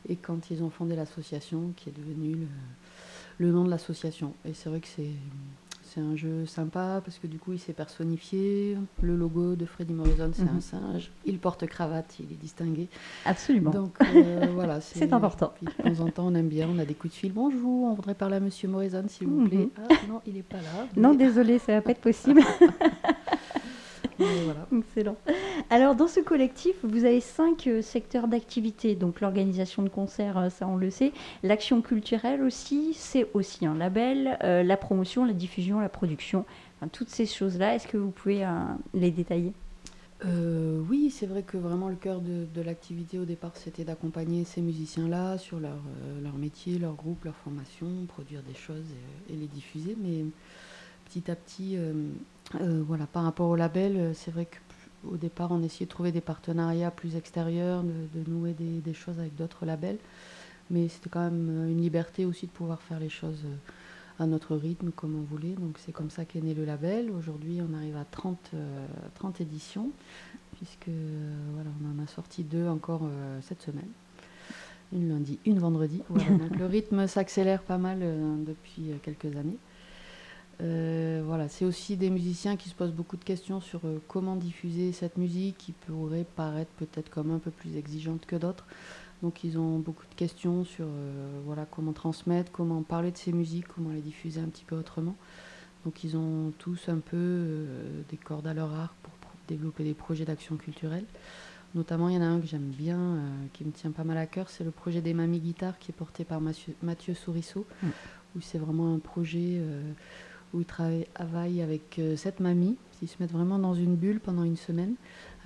Et 0.08 0.14
quand 0.14 0.52
ils 0.52 0.62
ont 0.62 0.70
fondé 0.70 0.94
l'association, 0.94 1.72
qui 1.74 1.88
est 1.88 1.98
devenu 1.98 2.36
le, 2.36 2.46
le 3.38 3.50
nom 3.50 3.64
de 3.64 3.70
l'association. 3.70 4.32
Et 4.44 4.54
c'est 4.54 4.68
vrai 4.68 4.78
que 4.78 4.86
c'est 4.86 5.10
c'est 5.92 6.00
un 6.00 6.14
jeu 6.14 6.46
sympa 6.46 7.00
parce 7.04 7.18
que 7.18 7.26
du 7.26 7.38
coup 7.38 7.52
il 7.52 7.58
s'est 7.58 7.72
personnifié. 7.72 8.76
Le 9.02 9.16
logo 9.16 9.56
de 9.56 9.66
Freddy 9.66 9.92
Morrison, 9.92 10.30
c'est 10.32 10.42
un 10.42 10.54
mhm. 10.54 10.60
singe. 10.60 11.10
Il 11.24 11.38
porte 11.38 11.66
cravate, 11.66 12.16
il 12.20 12.32
est 12.32 12.40
distingué. 12.40 12.88
Absolument. 13.24 13.70
Donc 13.70 13.96
euh, 14.00 14.46
voilà, 14.54 14.80
c'est 14.80 15.12
important. 15.12 15.52
Puis, 15.56 15.66
de 15.66 15.94
temps 15.94 16.04
en 16.04 16.10
temps, 16.10 16.26
on 16.28 16.34
aime 16.34 16.48
bien, 16.48 16.68
on 16.72 16.78
a 16.78 16.84
des 16.84 16.94
coups 16.94 17.12
de 17.14 17.18
fil. 17.18 17.32
Bonjour, 17.32 17.84
on 17.84 17.94
voudrait 17.94 18.14
parler 18.14 18.36
à 18.36 18.40
Monsieur 18.40 18.68
Morrison, 18.68 19.04
s'il 19.08 19.26
vous 19.26 19.48
plaît. 19.48 19.58
Mhm. 19.58 19.70
Ah 19.78 19.94
non, 20.08 20.20
il 20.26 20.34
n'est 20.34 20.42
pas 20.42 20.58
là. 20.58 20.86
Non, 20.96 21.14
désolé, 21.14 21.58
ça 21.58 21.72
va 21.72 21.82
pas 21.82 21.90
être 21.90 22.00
possible. 22.00 22.42
Excellent. 24.76 25.16
Alors, 25.70 25.94
dans 25.94 26.08
ce 26.08 26.20
collectif, 26.20 26.76
vous 26.82 27.04
avez 27.04 27.20
cinq 27.20 27.66
euh, 27.66 27.82
secteurs 27.82 28.28
d'activité. 28.28 28.94
Donc, 28.94 29.20
l'organisation 29.20 29.82
de 29.82 29.88
concerts, 29.88 30.38
euh, 30.38 30.48
ça 30.50 30.66
on 30.66 30.76
le 30.76 30.90
sait. 30.90 31.12
L'action 31.42 31.82
culturelle 31.82 32.42
aussi, 32.42 32.92
c'est 32.94 33.26
aussi 33.34 33.66
un 33.66 33.74
label. 33.74 34.38
Euh, 34.42 34.62
la 34.62 34.76
promotion, 34.76 35.24
la 35.24 35.32
diffusion, 35.32 35.80
la 35.80 35.88
production. 35.88 36.44
toutes 36.92 37.10
ces 37.10 37.26
choses-là, 37.26 37.74
est-ce 37.74 37.86
que 37.86 37.96
vous 37.96 38.10
pouvez 38.10 38.46
les 38.94 39.10
détailler? 39.10 39.52
Oui, 40.88 41.10
c'est 41.10 41.26
vrai 41.26 41.42
que 41.42 41.56
vraiment 41.56 41.88
le 41.88 41.94
cœur 41.94 42.20
de, 42.20 42.62
l'activité 42.62 43.18
au 43.18 43.24
départ, 43.24 43.52
c'était 43.54 43.84
d'accompagner 43.84 44.44
ces 44.44 44.60
musiciens-là 44.60 45.38
sur 45.38 45.60
leur, 45.60 45.78
leur, 46.22 46.34
métier, 46.34 46.78
leur 46.78 46.94
groupe, 46.94 47.24
leur 47.24 47.36
formation, 47.36 47.86
produire 48.06 48.42
des 48.42 48.54
choses 48.54 48.84
et, 49.28 49.32
et 49.32 49.36
les 49.36 49.46
diffuser. 49.46 49.96
Mais 50.02 50.24
petit 51.10 51.30
à 51.30 51.34
petit, 51.34 51.76
euh, 51.76 51.92
voilà, 52.58 53.06
par 53.06 53.24
rapport 53.24 53.48
au 53.48 53.56
label, 53.56 53.96
euh, 53.96 54.14
c'est 54.14 54.30
vrai 54.30 54.46
qu'au 54.46 55.16
départ, 55.16 55.52
on 55.52 55.62
essayait 55.62 55.86
de 55.86 55.90
trouver 55.90 56.12
des 56.12 56.20
partenariats 56.20 56.90
plus 56.90 57.16
extérieurs, 57.16 57.82
de, 57.82 58.30
nouer 58.30 58.54
des, 58.54 58.94
choses 58.94 59.18
avec 59.18 59.36
d'autres 59.36 59.66
labels. 59.66 59.98
Mais 60.70 60.88
c'était 60.88 61.10
quand 61.10 61.22
même 61.22 61.48
euh, 61.50 61.70
une 61.70 61.80
liberté 61.80 62.24
aussi 62.24 62.46
de 62.46 62.52
pouvoir 62.52 62.82
faire 62.82 62.98
les 62.98 63.08
choses 63.08 63.44
à 64.18 64.26
notre 64.26 64.56
rythme, 64.56 64.90
comme 64.90 65.16
on 65.16 65.22
voulait. 65.22 65.54
Donc 65.54 65.78
c'est 65.78 65.92
comme 65.92 66.10
ça 66.10 66.24
qu'est 66.24 66.40
né 66.40 66.54
le 66.54 66.64
label. 66.64 67.10
Aujourd'hui, 67.10 67.60
on 67.66 67.72
arrive 67.74 67.96
à 67.96 68.04
30, 68.04 68.50
30 69.14 69.40
éditions, 69.40 69.90
puisque 70.56 70.90
voilà, 71.54 71.70
on 71.82 72.00
en 72.00 72.04
a 72.04 72.06
sorti 72.06 72.44
deux 72.44 72.68
encore 72.68 73.08
cette 73.40 73.62
semaine. 73.62 73.88
Une 74.92 75.08
lundi, 75.08 75.38
une 75.46 75.58
vendredi. 75.58 76.02
donc 76.10 76.54
le 76.58 76.66
rythme 76.66 77.06
s'accélère 77.06 77.62
pas 77.62 77.78
mal 77.78 78.00
depuis 78.44 78.90
quelques 79.02 79.34
années. 79.36 79.56
Euh, 80.62 81.22
voilà, 81.24 81.48
c'est 81.48 81.64
aussi 81.64 81.96
des 81.96 82.10
musiciens 82.10 82.56
qui 82.56 82.68
se 82.68 82.74
posent 82.74 82.92
beaucoup 82.92 83.16
de 83.16 83.24
questions 83.24 83.60
sur 83.60 83.80
euh, 83.84 83.98
comment 84.08 84.36
diffuser 84.36 84.92
cette 84.92 85.16
musique 85.16 85.56
qui 85.56 85.72
pourrait 85.72 86.26
paraître 86.36 86.70
peut-être 86.72 87.08
comme 87.08 87.30
un 87.30 87.38
peu 87.38 87.50
plus 87.50 87.76
exigeante 87.76 88.26
que 88.26 88.36
d'autres. 88.36 88.66
Donc 89.22 89.44
ils 89.44 89.58
ont 89.58 89.78
beaucoup 89.78 90.06
de 90.08 90.14
questions 90.14 90.64
sur 90.64 90.86
euh, 90.86 91.40
voilà, 91.44 91.66
comment 91.70 91.92
transmettre, 91.92 92.52
comment 92.52 92.82
parler 92.82 93.10
de 93.10 93.16
ces 93.16 93.32
musiques, 93.32 93.68
comment 93.68 93.90
les 93.90 94.00
diffuser 94.00 94.40
un 94.40 94.48
petit 94.48 94.64
peu 94.64 94.76
autrement. 94.76 95.16
Donc 95.84 96.04
ils 96.04 96.16
ont 96.16 96.52
tous 96.58 96.88
un 96.88 96.98
peu 96.98 97.66
des 98.10 98.18
cordes 98.18 98.46
à 98.46 98.52
leur 98.52 98.74
arc 98.74 98.92
pour 99.02 99.12
développer 99.48 99.82
des 99.82 99.94
projets 99.94 100.26
d'action 100.26 100.56
culturelle. 100.56 101.06
Notamment, 101.74 102.10
il 102.10 102.16
y 102.16 102.18
en 102.18 102.22
a 102.22 102.26
un 102.26 102.38
que 102.38 102.46
j'aime 102.46 102.68
bien, 102.68 103.18
qui 103.54 103.64
me 103.64 103.70
tient 103.70 103.90
pas 103.90 104.04
mal 104.04 104.18
à 104.18 104.26
cœur, 104.26 104.50
c'est 104.50 104.64
le 104.64 104.72
projet 104.72 105.00
des 105.00 105.14
Mamies 105.14 105.40
Guitares 105.40 105.78
qui 105.78 105.90
est 105.90 105.94
porté 105.94 106.24
par 106.24 106.42
Mathieu, 106.42 106.74
Mathieu 106.82 107.14
Souriceau, 107.14 107.64
mm. 107.82 107.88
où 108.36 108.40
c'est 108.42 108.58
vraiment 108.58 108.94
un 108.94 108.98
projet 108.98 109.62
où 110.52 110.60
ils 110.60 110.66
travaillent 110.66 111.62
avec 111.62 111.98
euh, 111.98 112.16
sept 112.16 112.40
mamies. 112.40 112.76
Ils 113.02 113.08
se 113.08 113.16
mettent 113.20 113.32
vraiment 113.32 113.58
dans 113.58 113.74
une 113.74 113.96
bulle 113.96 114.20
pendant 114.20 114.44
une 114.44 114.56
semaine, 114.56 114.94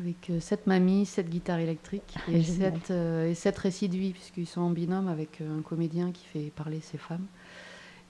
avec 0.01 0.31
euh, 0.31 0.41
sept 0.41 0.67
mamies, 0.67 1.07
sept 1.07 1.29
guitares 1.29 1.61
électriques 1.61 2.17
et, 2.29 2.43
sept, 2.43 2.91
euh, 2.91 3.31
et 3.31 3.35
sept 3.35 3.57
récits 3.59 3.89
de 3.89 3.97
vie, 3.97 4.13
puisqu'ils 4.13 4.47
sont 4.47 4.63
en 4.63 4.71
binôme 4.71 5.09
avec 5.09 5.41
un 5.41 5.63
comédien 5.63 6.11
qui 6.11 6.25
fait 6.25 6.53
parler 6.57 6.81
ces 6.81 6.99
femmes. 6.99 7.27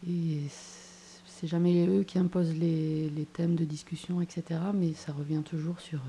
Et 0.09 0.41
c'est 1.27 1.47
jamais 1.47 1.87
eux 1.87 2.05
qui 2.05 2.19
imposent 2.19 2.57
les, 2.57 3.11
les, 3.11 3.25
thèmes 3.27 3.55
de 3.55 3.65
discussion, 3.65 4.21
etc. 4.21 4.61
Mais 4.73 4.93
ça 4.95 5.13
revient 5.13 5.43
toujours 5.45 5.81
sur 5.81 6.01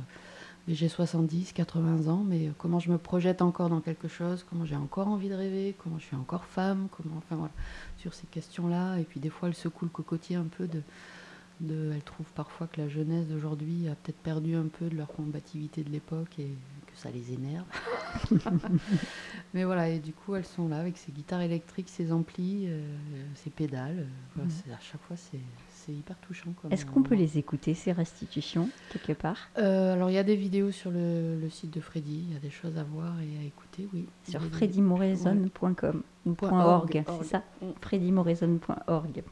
j'ai 0.68 0.90
70, 0.90 1.54
80 1.54 2.08
ans, 2.12 2.24
mais 2.26 2.52
comment 2.58 2.80
je 2.80 2.92
me 2.92 2.98
projette 2.98 3.42
encore 3.42 3.70
dans 3.70 3.82
quelque 3.82 4.08
chose, 4.08 4.46
comment 4.50 4.66
j'ai 4.66 4.76
encore 4.76 5.08
envie 5.08 5.30
de 5.30 5.36
rêver, 5.36 5.76
comment 5.78 6.00
je 6.00 6.06
suis 6.06 6.16
encore 6.16 6.46
femme, 6.46 6.88
comment, 6.92 7.18
enfin 7.18 7.36
voilà, 7.36 7.54
sur 7.98 8.14
ces 8.14 8.26
questions-là. 8.28 8.98
Et 8.98 9.04
puis 9.04 9.20
des 9.20 9.30
fois, 9.30 9.48
elle 9.50 9.56
secoue 9.56 9.86
le 9.86 9.92
cocotier 9.92 10.36
un 10.36 10.46
peu 10.46 10.68
de, 10.68 10.82
de 11.60 11.92
elle 11.94 12.02
trouve 12.02 12.26
parfois 12.34 12.66
que 12.68 12.82
la 12.82 12.88
jeunesse 12.88 13.28
d'aujourd'hui 13.28 13.88
a 13.88 13.96
peut-être 13.96 14.18
perdu 14.18 14.56
un 14.56 14.68
peu 14.68 14.90
de 14.90 14.96
leur 14.96 15.08
combativité 15.08 15.84
de 15.84 15.92
l'époque 15.92 16.40
et 16.40 16.56
que 16.88 16.98
ça 16.98 17.12
les 17.12 17.32
énerve. 17.32 17.66
mais 19.54 19.66
voilà, 19.66 19.90
et 19.90 20.00
du 20.00 20.14
coup, 20.14 20.36
elles 20.36 20.46
sont 20.46 20.68
là 20.68 20.80
avec 20.80 20.98
ces 20.98 21.12
guitares 21.12 21.42
électriques, 21.42 21.90
ces 21.90 22.12
amplis, 22.12 22.66
euh, 22.68 22.82
ces 23.36 23.52
pédales. 23.52 24.08
Voilà, 24.36 24.50
mmh. 24.50 24.72
À 24.72 24.80
chaque 24.80 25.02
fois, 25.02 25.16
c'est 25.16 25.40
c'est 25.86 25.94
hyper 25.94 26.18
touchant. 26.18 26.54
Est-ce 26.72 26.86
qu'on 26.86 27.04
peut 27.04 27.16
les 27.16 27.38
écouter, 27.38 27.74
ces 27.74 27.92
restitutions, 27.92 28.70
quelque 28.92 29.20
part? 29.20 29.50
Euh, 29.58 29.94
Alors, 29.94 30.10
il 30.10 30.14
y 30.14 30.18
a 30.18 30.24
des 30.24 30.36
vidéos 30.36 30.72
sur 30.72 30.92
le, 30.92 31.48
site 31.50 31.72
de 31.72 31.80
Freddy, 31.80 32.26
il 32.28 32.34
y 32.34 32.36
a 32.36 32.40
des 32.40 32.50
choses 32.50 32.78
à 32.78 32.84
voir 32.84 33.14
et 33.22 33.44
à 33.44 33.46
écouter, 33.46 33.88
oui. 33.94 34.08
Sur 34.28 34.42
freddymoraison.com 34.42 36.02
ou 36.26 36.36
.org, 36.42 37.04
c'est 37.20 37.26
ça? 37.26 37.44
freddymoraison.org. 37.82 39.24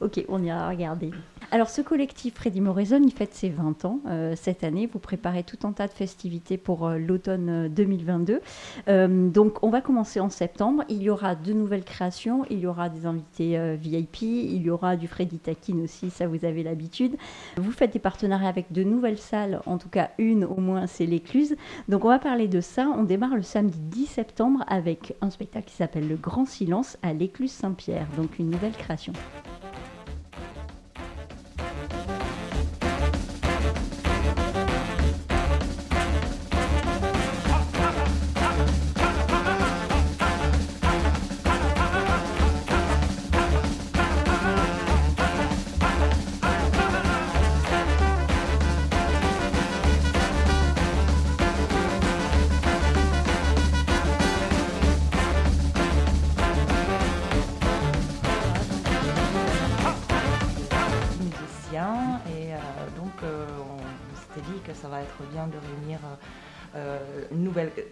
Ok, 0.00 0.24
on 0.28 0.42
ira 0.42 0.68
regarder. 0.68 1.12
Alors, 1.52 1.68
ce 1.68 1.80
collectif 1.80 2.34
Freddy 2.34 2.60
Moraison, 2.60 3.00
il 3.04 3.12
fête 3.12 3.34
ses 3.34 3.50
20 3.50 3.84
ans 3.84 4.00
euh, 4.08 4.34
cette 4.36 4.64
année. 4.64 4.88
Vous 4.92 4.98
préparez 4.98 5.44
tout 5.44 5.64
un 5.64 5.70
tas 5.70 5.86
de 5.86 5.92
festivités 5.92 6.58
pour 6.58 6.88
euh, 6.88 6.98
l'automne 6.98 7.68
2022. 7.68 8.40
donc, 8.88 9.62
on 9.62 9.70
va 9.70 9.80
commencer 9.80 10.18
en 10.18 10.28
septembre. 10.28 10.82
Il 10.88 11.02
y 11.02 11.10
aura 11.10 11.36
de 11.36 11.52
nouvelles 11.52 11.84
créations. 11.84 12.44
Il 12.50 12.58
y 12.58 12.66
aura 12.66 12.88
des 12.88 13.06
invités 13.06 13.76
VIP. 13.76 14.22
Il 14.22 14.62
y 14.62 14.70
aura 14.70 14.96
du 14.96 15.06
Freddy 15.06 15.38
Takin 15.38 15.78
aussi. 15.84 15.99
Ça, 16.08 16.26
vous 16.26 16.44
avez 16.46 16.62
l'habitude. 16.62 17.16
Vous 17.56 17.72
faites 17.72 17.92
des 17.92 17.98
partenariats 17.98 18.48
avec 18.48 18.72
de 18.72 18.82
nouvelles 18.82 19.18
salles. 19.18 19.60
En 19.66 19.76
tout 19.76 19.90
cas, 19.90 20.10
une 20.18 20.44
au 20.44 20.60
moins, 20.60 20.86
c'est 20.86 21.06
l'Écluse. 21.06 21.56
Donc, 21.88 22.04
on 22.04 22.08
va 22.08 22.18
parler 22.18 22.48
de 22.48 22.62
ça. 22.62 22.88
On 22.96 23.02
démarre 23.02 23.36
le 23.36 23.42
samedi 23.42 23.78
10 23.78 24.06
septembre 24.06 24.64
avec 24.66 25.14
un 25.20 25.30
spectacle 25.30 25.68
qui 25.68 25.74
s'appelle 25.76 26.08
Le 26.08 26.16
Grand 26.16 26.46
Silence 26.46 26.96
à 27.02 27.12
l'Écluse 27.12 27.52
Saint-Pierre. 27.52 28.06
Donc, 28.16 28.38
une 28.38 28.50
nouvelle 28.50 28.72
création. 28.72 29.12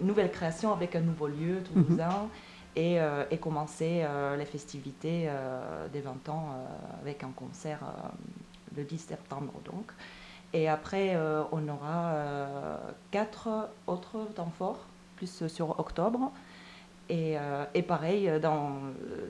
Nouvelle 0.01 0.31
création 0.31 0.73
avec 0.73 0.97
un 0.97 1.01
nouveau 1.01 1.27
lieu 1.27 1.63
toulousain. 1.63 2.29
Et, 2.77 3.01
euh, 3.01 3.25
et, 3.33 3.39
commencer 3.39 4.03
euh, 4.05 4.37
les 4.37 4.45
festivités 4.45 5.25
euh, 5.27 5.89
des 5.89 6.01
20 6.01 6.29
ans 6.29 6.55
avec 7.03 7.25
un 7.25 7.31
concert 7.31 7.81
le 8.77 8.85
10 8.85 8.99
septembre 8.99 9.53
donc. 9.65 9.91
Et 10.53 10.69
après, 10.69 11.15
on 11.53 11.69
aura 11.69 12.15
quatre 13.11 13.69
autres 13.87 14.27
temps 14.35 14.53
forts, 14.57 14.87
plus 15.17 15.47
sur 15.49 15.79
octobre. 15.79 16.33
Et, 17.11 17.37
et, 17.75 17.83
pareil, 17.83 18.31
dans, 18.41 18.77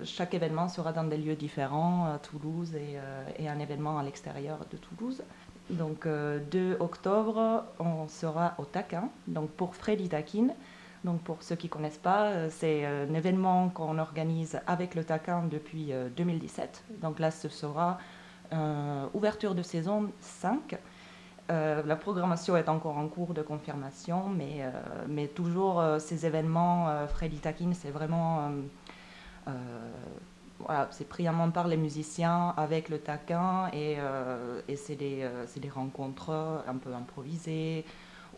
chaque 0.05 0.35
événement 0.35 0.69
sera 0.69 0.93
dans 0.93 1.05
des 1.05 1.17
lieux 1.17 1.35
différents, 1.35 2.05
à 2.05 2.19
Toulouse 2.19 2.75
et, 2.77 2.99
et 3.43 3.49
un 3.49 3.59
événement 3.59 3.99
à 3.99 4.05
l'extérieur 4.05 4.59
de 4.71 4.77
Toulouse. 4.77 5.23
Donc, 5.71 6.07
2 6.07 6.77
octobre, 6.81 7.65
on 7.79 8.09
sera 8.09 8.55
au 8.59 8.65
Taquin, 8.65 9.11
donc 9.27 9.51
pour 9.51 9.75
Freddy 9.75 10.09
Taquin. 10.09 10.49
Donc 11.05 11.21
pour 11.23 11.43
ceux 11.43 11.57
qui 11.57 11.67
ne 11.67 11.73
connaissent 11.73 11.99
pas, 11.99 12.27
euh, 12.27 12.49
c'est 12.51 12.85
euh, 12.85 13.07
un 13.09 13.15
événement 13.15 13.69
qu'on 13.71 13.99
organise 13.99 14.61
avec 14.67 14.95
le 14.95 15.05
TACAN 15.05 15.47
depuis 15.49 15.93
2017. 16.17 16.85
Euh, 16.91 16.95
Donc 17.01 17.19
là, 17.19 17.31
ce 17.31 17.49
sera 17.49 17.99
ouverture 19.13 19.55
de 19.55 19.63
saison 19.63 20.11
5. 20.21 20.79
la 21.51 21.97
programmation 21.97 22.57
est 22.57 22.71
encore 22.71 22.97
en 22.97 23.07
cours 23.07 23.35
de 23.35 23.43
confirmation, 23.43 24.31
mais, 24.31 24.65
mais 25.07 25.27
toujours 25.29 25.85
ces 25.99 26.25
événements, 26.25 27.07
Freddy 27.09 27.41
Takin, 27.41 27.73
c'est 27.75 27.91
vraiment... 27.91 28.51
voilà, 30.59 30.89
c'est 30.91 31.09
main 31.33 31.51
par 31.51 31.69
les 31.69 31.77
musiciens 31.77 32.55
avec 32.57 32.89
le 32.89 32.99
taquin 32.99 33.69
et, 33.73 33.97
et 34.69 34.77
c'est 34.77 34.97
des, 34.97 35.29
rencontres 35.71 36.65
un 36.67 36.77
peu 36.77 36.93
improvisées, 36.93 37.85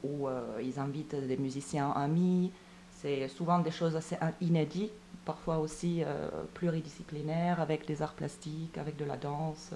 où 0.02 0.28
euh, 0.28 0.60
ils 0.62 0.78
invitent 0.78 1.14
des 1.14 1.36
musiciens 1.36 1.90
amis. 1.90 2.52
C'est 2.92 3.28
souvent 3.28 3.58
des 3.58 3.70
choses 3.70 3.96
assez 3.96 4.16
inédites, 4.40 4.92
parfois 5.24 5.58
aussi 5.58 6.02
euh, 6.04 6.28
pluridisciplinaires, 6.54 7.60
avec 7.60 7.86
des 7.86 8.02
arts 8.02 8.14
plastiques, 8.14 8.76
avec 8.78 8.96
de 8.96 9.04
la 9.04 9.16
danse. 9.16 9.70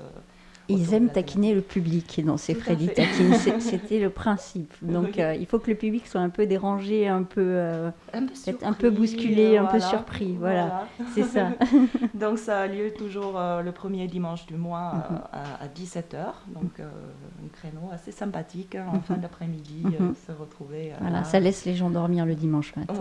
Ils 0.68 0.94
aiment 0.94 1.10
taquiner 1.10 1.54
le 1.54 1.60
public 1.60 2.24
dans 2.24 2.36
ces 2.36 2.54
Freddy 2.54 2.88
Taquin. 2.88 3.34
C'était 3.60 4.00
le 4.00 4.10
principe. 4.10 4.72
Donc 4.82 5.18
euh, 5.18 5.34
il 5.34 5.46
faut 5.46 5.58
que 5.58 5.70
le 5.70 5.76
public 5.76 6.06
soit 6.06 6.20
un 6.20 6.30
peu 6.30 6.46
dérangé, 6.46 7.06
un 7.06 7.22
peu, 7.22 7.42
euh, 7.42 7.90
un, 8.12 8.26
peu 8.26 8.52
un 8.62 8.72
peu 8.72 8.90
bousculé, 8.90 9.58
un 9.58 9.66
peu 9.66 9.80
surpris. 9.80 10.36
Voilà, 10.38 10.86
c'est 11.14 11.24
ça. 11.24 11.48
donc 12.14 12.38
ça 12.38 12.60
a 12.60 12.66
lieu 12.66 12.92
toujours 12.92 13.38
euh, 13.38 13.60
le 13.60 13.72
premier 13.72 14.06
dimanche 14.06 14.46
du 14.46 14.56
mois 14.56 14.94
mhm. 15.10 15.20
à, 15.32 15.66
17h. 15.68 16.32
Donc 16.54 16.80
un 16.80 17.48
créneau 17.52 17.90
assez 17.92 18.12
sympathique 18.12 18.74
hein, 18.74 18.86
en 18.92 19.00
fin 19.00 19.14
mhm. 19.14 19.20
d'après-midi, 19.20 19.82
mhm. 19.84 20.14
se 20.26 20.32
retrouver. 20.32 20.92
voilà, 21.00 21.24
ça 21.24 21.40
laisse 21.40 21.64
les 21.64 21.74
gens 21.74 21.90
dormir 21.90 22.24
le 22.24 22.34
dimanche 22.34 22.74
matin. 22.76 22.94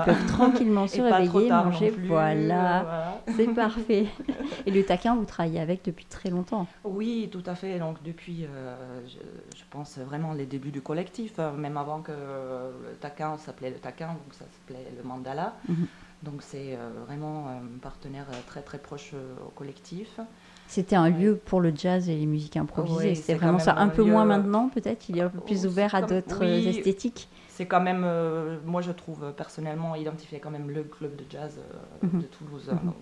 Ils 0.00 0.04
peuvent 0.04 0.26
tranquillement 0.26 0.86
se 0.86 1.00
réveiller, 1.00 1.50
manger. 1.50 1.94
voilà, 2.06 3.20
c'est 3.36 3.54
parfait. 3.54 4.06
Et 4.66 4.70
le 4.70 4.84
taquin, 4.84 5.14
vous 5.16 5.24
travaillez 5.24 5.60
avec 5.60 5.84
depuis 5.84 6.04
très 6.04 6.28
longtemps. 6.28 6.66
Oui 6.84 7.05
oui, 7.06 7.28
tout 7.30 7.42
à 7.46 7.54
fait. 7.54 7.78
Donc 7.78 8.02
depuis, 8.02 8.44
euh, 8.44 8.74
je, 9.06 9.62
pense 9.70 9.98
vraiment 9.98 10.32
les 10.32 10.46
débuts 10.46 10.70
du 10.70 10.80
collectif, 10.80 11.38
hein, 11.38 11.52
même 11.52 11.76
avant 11.76 12.00
que 12.00 12.12
le 12.12 12.96
Taquin 13.00 13.36
s'appelait 13.38 13.70
le 13.70 13.76
Taquin, 13.76 14.08
donc 14.08 14.32
ça 14.32 14.44
s'appelait 14.44 14.86
le 14.96 15.02
Mandala. 15.02 15.54
Mhm. 15.68 15.86
Donc 16.22 16.40
c'est 16.40 16.74
euh, 16.74 16.90
vraiment 17.06 17.48
un 17.48 17.78
partenaire 17.80 18.26
très 18.46 18.62
très 18.62 18.78
proche 18.78 19.10
euh, 19.14 19.34
au 19.46 19.50
collectif. 19.50 20.18
C'était 20.66 20.96
un 20.96 21.10
lieu 21.10 21.36
pour 21.36 21.60
le 21.60 21.72
jazz 21.74 22.08
et 22.08 22.16
les 22.16 22.26
musiques 22.26 22.56
improvisées. 22.56 23.14
c'est 23.14 23.34
vraiment 23.34 23.60
ça. 23.60 23.76
Un, 23.76 23.88
peu 23.88 24.02
moins 24.02 24.24
maintenant, 24.24 24.68
peut-être? 24.68 25.08
Il 25.08 25.18
est 25.18 25.22
un 25.22 25.28
peu 25.28 25.40
plus 25.40 25.66
ouvert 25.66 25.94
à 25.94 26.02
d'autres 26.02 26.42
esthétiques? 26.42 27.28
C'est 27.48 27.66
quand 27.66 27.80
même, 27.80 28.04
moi 28.64 28.82
je 28.82 28.90
trouve 28.90 29.32
personnellement 29.36 29.94
identifié 29.94 30.40
quand 30.40 30.50
même 30.50 30.70
le 30.70 30.82
club 30.82 31.14
de 31.14 31.24
jazz 31.30 31.60
mhm. 32.02 32.22
de 32.22 32.26
Toulouse. 32.26 32.66
Donc, 32.66 32.96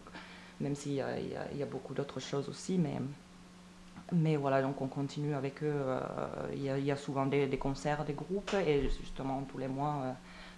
même 0.61 0.75
s'il 0.75 0.92
y, 0.92 0.96
y, 0.96 1.62
a 1.62 1.66
beaucoup 1.66 1.94
d'autres 1.94 2.20
choses 2.20 2.49
aussi, 2.49 2.78
mais 2.78 3.00
mais 4.12 4.37
voilà, 4.37 4.62
donc 4.62 4.80
on 4.80 4.87
continue 4.87 5.34
avec 5.34 5.62
eux. 5.62 5.73
Euh, 5.73 6.00
il 6.54 6.62
y, 6.62 6.90
a 6.90 6.96
souvent 6.96 7.26
des, 7.26 7.49
concerts, 7.58 8.04
des 8.04 8.12
groupes, 8.12 8.54
et 8.66 8.88
justement 9.00 9.42
tous 9.50 9.58
les 9.58 9.68
mois, 9.68 9.94
euh, 10.04 10.12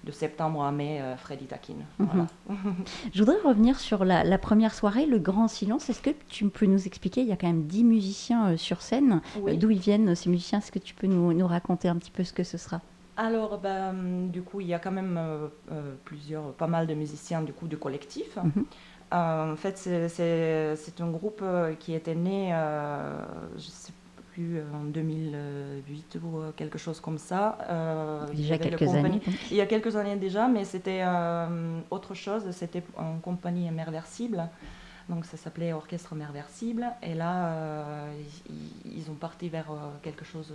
de 0.05 0.11
septembre 0.11 0.62
à 0.62 0.73
mai, 0.73 1.00
euh, 1.00 1.17
Freddy 1.17 1.47
Takin. 1.47 1.75
Mhm. 1.99 2.26
Je 3.15 3.19
voudrais 3.23 3.41
revenir 3.45 3.79
sur 3.79 4.05
la, 4.05 4.38
première 4.38 4.75
soirée, 4.75 5.07
le 5.07 5.19
grand 5.19 5.49
silence. 5.49 5.88
Est-ce 5.88 6.03
que 6.03 6.11
tu 6.29 6.49
peux 6.49 6.67
nous 6.67 6.87
expliquer 6.87 7.23
Il 7.23 7.29
y 7.29 7.33
a 7.33 7.37
quand 7.37 7.47
même 7.47 7.67
10 7.67 7.85
musiciens 7.85 8.57
sur 8.57 8.83
scène. 8.83 9.21
D'où 9.37 9.71
ils 9.71 9.79
viennent 9.79 10.15
ces 10.15 10.29
musiciens? 10.29 10.59
Est-ce 10.59 10.73
que 10.73 10.79
tu 10.79 10.95
peux 10.95 11.07
nous, 11.07 11.47
raconter 11.47 11.88
un 11.88 11.97
petit 11.97 12.11
peu 12.11 12.25
ce 12.25 12.33
que 12.33 12.45
ce 12.45 12.59
sera? 12.59 12.81
Alors, 13.19 13.59
ben, 13.59 14.29
du 14.29 14.43
coup, 14.43 14.61
il 14.61 14.67
y 14.67 14.75
a 14.75 14.79
quand 14.79 14.91
même 14.91 15.19
plusieurs, 16.05 16.53
pas 16.53 16.67
mal 16.67 16.87
de 16.87 16.95
musiciens 16.95 17.43
du 17.43 17.53
coup 17.53 17.69
du 17.69 17.79
collectif. 17.79 18.37
Mhm. 18.37 18.65
Euh, 19.13 19.53
en 19.53 19.57
fait, 19.57 19.79
c'est 19.79 21.01
un 21.01 21.11
groupe 21.11 21.41
euh, 21.43 21.75
qui 21.75 21.95
était 21.95 22.15
né, 22.15 22.51
euh, 22.53 23.19
je 23.53 23.67
ne 23.67 23.71
sais 23.71 23.93
plus, 24.33 24.61
en 24.75 24.85
2008 24.85 26.19
ou 26.23 26.43
quelque 26.57 26.77
chose 26.77 27.01
comme 27.01 27.19
ça. 27.19 27.59
déjà 28.35 28.59
quelques 28.59 28.95
années. 28.95 29.21
Il 29.51 29.57
y 29.57 29.61
a 29.61 29.67
quelques 29.67 29.97
années 29.97 30.17
déjà, 30.17 30.49
mais 30.49 30.65
c'était 30.65 31.05
autre 31.91 32.15
chose. 32.15 32.51
C'était 32.51 32.83
en 32.97 33.19
compagnie 33.19 33.71
Merversible. 33.71 34.49
Donc 35.09 35.25
ça 35.25 35.37
s'appelait 35.37 35.73
Orchestre 35.73 36.15
Merversible. 36.15 36.87
Et 37.03 37.15
là, 37.15 38.11
ils, 38.85 38.99
ils, 38.99 39.11
ont 39.11 39.15
parti 39.15 39.49
vers 39.49 39.69
quelque 40.03 40.25
chose 40.25 40.53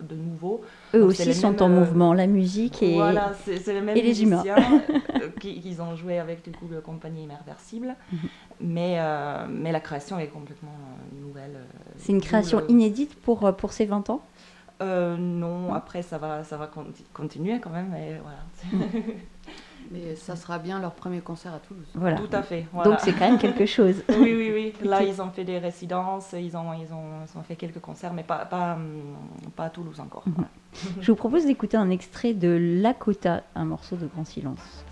de 0.00 0.14
nouveau. 0.14 0.62
Eux 0.94 1.04
aussi 1.04 1.34
sont 1.34 1.62
en 1.62 1.68
mouvement, 1.68 2.12
la 2.12 2.26
musique 2.26 2.82
et, 2.82 2.94
voilà, 2.94 3.32
les 3.46 3.80
mêmes 3.80 3.96
et 3.96 4.02
les 4.02 4.22
humains. 4.22 4.42
Euh, 4.46 5.28
qu'ils 5.40 5.80
ont 5.82 5.94
joué 5.96 6.18
avec 6.18 6.44
du 6.44 6.50
coup 6.52 6.66
la 6.70 6.80
compagnie 6.80 7.24
Immerversible. 7.24 7.94
Mhm. 8.12 8.18
mais, 8.60 8.96
euh, 8.98 9.46
mais 9.48 9.72
la 9.72 9.80
création 9.80 10.18
est 10.18 10.28
complètement 10.28 10.70
euh, 10.70 11.20
nouvelle. 11.20 11.58
c'est 11.96 12.12
une 12.12 12.20
création 12.20 12.62
inédite 12.68 13.14
pour, 13.14 13.54
pour 13.56 13.72
ces 13.72 13.86
20 13.86 14.10
ans? 14.10 14.22
Non, 14.80 15.72
après 15.72 16.02
ça 16.02 16.18
va, 16.18 16.44
ça 16.44 16.56
va 16.56 16.70
continuer 17.12 17.58
quand 17.60 17.70
même. 17.70 17.88
Mais 17.92 18.20
voilà. 18.22 18.86
Mais 19.90 20.16
ça 20.16 20.36
sera 20.36 20.58
bien 20.58 20.80
leur 20.80 20.92
premier 20.92 21.20
concert 21.20 21.54
à 21.54 21.58
Toulouse. 21.58 21.86
Voilà. 21.94 22.16
Tout 22.16 22.28
à 22.32 22.42
fait. 22.42 22.66
Donc 22.84 23.00
c'est 23.00 23.12
quand 23.12 23.28
même 23.28 23.38
quelque 23.38 23.66
chose. 23.76 24.02
oui, 24.08 24.34
oui, 24.36 24.50
oui. 24.54 24.72
Là, 24.88 25.02
ils 25.02 25.20
ont 25.22 25.30
fait 25.30 25.44
des 25.44 25.58
résidences, 25.58 26.32
ils 26.32 26.56
ont, 26.56 26.72
ils 26.72 26.92
ont, 26.92 27.04
ils 27.24 27.38
ont 27.38 27.42
fait 27.42 27.56
quelques 27.56 27.80
concerts, 27.80 28.12
mais 28.12 28.22
pas, 28.22 28.44
pas, 28.46 28.74
hum, 28.74 29.16
pas 29.54 29.64
à 29.64 29.70
Toulouse 29.70 30.00
encore. 30.00 30.24
Je 31.00 31.10
vous 31.10 31.16
propose 31.16 31.46
d'écouter 31.46 31.76
un 31.76 31.90
extrait 31.90 32.34
de 32.34 32.48
Lakota, 32.82 33.42
un 33.54 33.64
morceau 33.64 33.96
de 33.96 34.06
Grand 34.06 34.24
Silence. 34.24 34.84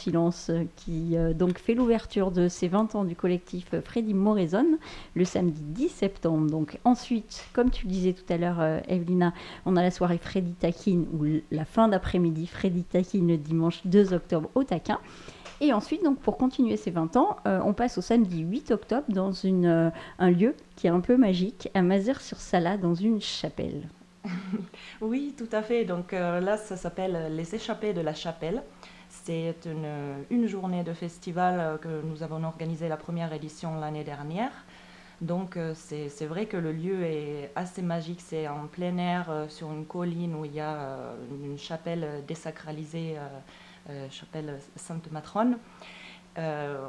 Silence, 0.00 0.50
qui 0.76 1.16
donc 1.34 1.58
fait 1.58 1.74
l'ouverture 1.74 2.30
de 2.30 2.48
ses 2.48 2.68
20 2.68 2.94
ans 2.94 3.04
du 3.04 3.14
collectif 3.14 3.66
Freddy 3.84 4.14
Moraison 4.14 4.78
le 5.14 5.24
samedi 5.24 5.62
10 5.62 5.88
septembre. 5.88 6.50
Donc 6.50 6.78
ensuite, 6.84 7.46
comme 7.52 7.70
tu 7.70 7.86
le 7.86 7.92
disais 7.92 8.12
tout 8.12 8.32
à 8.32 8.36
l'heure, 8.36 8.80
Evelina, 8.88 9.32
on 9.66 9.76
a 9.76 9.82
la 9.82 9.90
soirée 9.90 10.18
Freddy 10.18 10.52
Takin 10.52 11.04
ou 11.12 11.26
la 11.50 11.64
fin 11.64 11.88
d'après-midi 11.88 12.46
Freddy 12.46 12.84
Takin 12.84 13.26
le 13.26 13.36
dimanche 13.36 13.80
2 13.84 14.12
octobre 14.12 14.50
au 14.54 14.64
Taquin. 14.64 14.98
Et 15.62 15.74
ensuite, 15.74 16.02
donc, 16.02 16.18
pour 16.20 16.38
continuer 16.38 16.76
ces 16.78 16.90
20 16.90 17.16
ans, 17.16 17.36
euh, 17.46 17.60
on 17.64 17.74
passe 17.74 17.98
au 17.98 18.00
samedi 18.00 18.40
8 18.40 18.70
octobre 18.70 19.04
dans 19.08 19.32
une, 19.32 19.66
euh, 19.66 19.90
un 20.18 20.30
lieu 20.30 20.54
qui 20.74 20.86
est 20.86 20.90
un 20.90 21.00
peu 21.00 21.18
magique, 21.18 21.68
à 21.74 21.82
Mazères-sur-Sala, 21.82 22.78
dans 22.78 22.94
une 22.94 23.20
chapelle. 23.20 23.88
oui, 25.02 25.34
tout 25.36 25.48
à 25.52 25.62
fait. 25.62 25.84
Donc 25.84 26.14
euh, 26.14 26.40
là, 26.40 26.56
ça 26.56 26.76
s'appelle 26.76 27.34
Les 27.36 27.54
Échappées 27.54 27.92
de 27.92 28.00
la 28.00 28.14
Chapelle. 28.14 28.62
C'est 29.24 29.54
une, 29.66 30.24
une, 30.30 30.46
journée 30.46 30.82
de 30.82 30.92
festival 30.92 31.78
que 31.80 32.02
nous 32.02 32.22
avons 32.22 32.42
organisé 32.44 32.88
la 32.88 32.96
première 32.96 33.32
édition 33.32 33.78
l'année 33.78 34.04
dernière. 34.04 34.52
Donc 35.20 35.58
c'est 35.74 36.26
vrai 36.26 36.46
que 36.46 36.56
le 36.56 36.72
lieu 36.72 37.04
est 37.04 37.50
assez 37.54 37.82
magique. 37.82 38.20
C'est 38.20 38.48
en 38.48 38.66
plein 38.66 38.96
air 38.96 39.46
sur 39.48 39.70
une 39.70 39.84
colline 39.84 40.34
où 40.34 40.44
il 40.46 40.54
y 40.54 40.60
a 40.60 41.12
une 41.44 41.58
chapelle 41.58 42.24
désacralisée 42.26 43.16
euh, 43.88 44.06
chapelle 44.10 44.58
Sainte 44.76 45.10
Matrone. 45.10 45.56
Euh, 46.38 46.86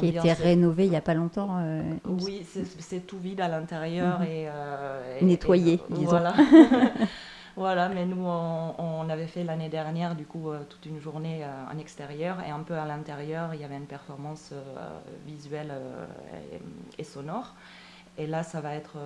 qui 0.00 0.18
a 0.18 0.20
été 0.20 0.32
rénové 0.32 0.84
il 0.84 0.90
n'y 0.90 0.96
a 0.96 1.00
pas 1.00 1.14
longtemps. 1.14 1.58
Euh, 1.60 1.82
oui, 2.06 2.44
c'est 2.78 3.06
tout 3.06 3.18
vide 3.18 3.40
à 3.40 3.48
l'intérieur 3.48 4.20
mhm. 4.20 4.26
et, 4.26 5.24
nettoyé, 5.24 5.80
disons. 5.90 6.10
Voilà. 6.10 6.34
voilà, 7.56 7.88
mais 7.88 8.04
nous, 8.06 8.24
on, 8.24 9.08
avait 9.08 9.26
fait 9.26 9.44
l'année 9.44 9.68
dernière, 9.68 10.14
du 10.14 10.24
coup, 10.24 10.50
toute 10.68 10.86
une 10.86 11.00
journée 11.00 11.44
en 11.72 11.78
extérieur 11.78 12.40
et 12.40 12.50
un 12.50 12.60
peu 12.60 12.74
à 12.74 12.84
l'intérieur, 12.84 13.54
il 13.54 13.60
y 13.60 13.64
avait 13.64 13.76
une 13.76 13.86
performance 13.86 14.52
visuelle 15.26 15.72
et, 16.98 17.04
sonore. 17.04 17.54
Et 18.18 18.26
là, 18.26 18.42
ça 18.42 18.60
va 18.60 18.74
être 18.74 18.96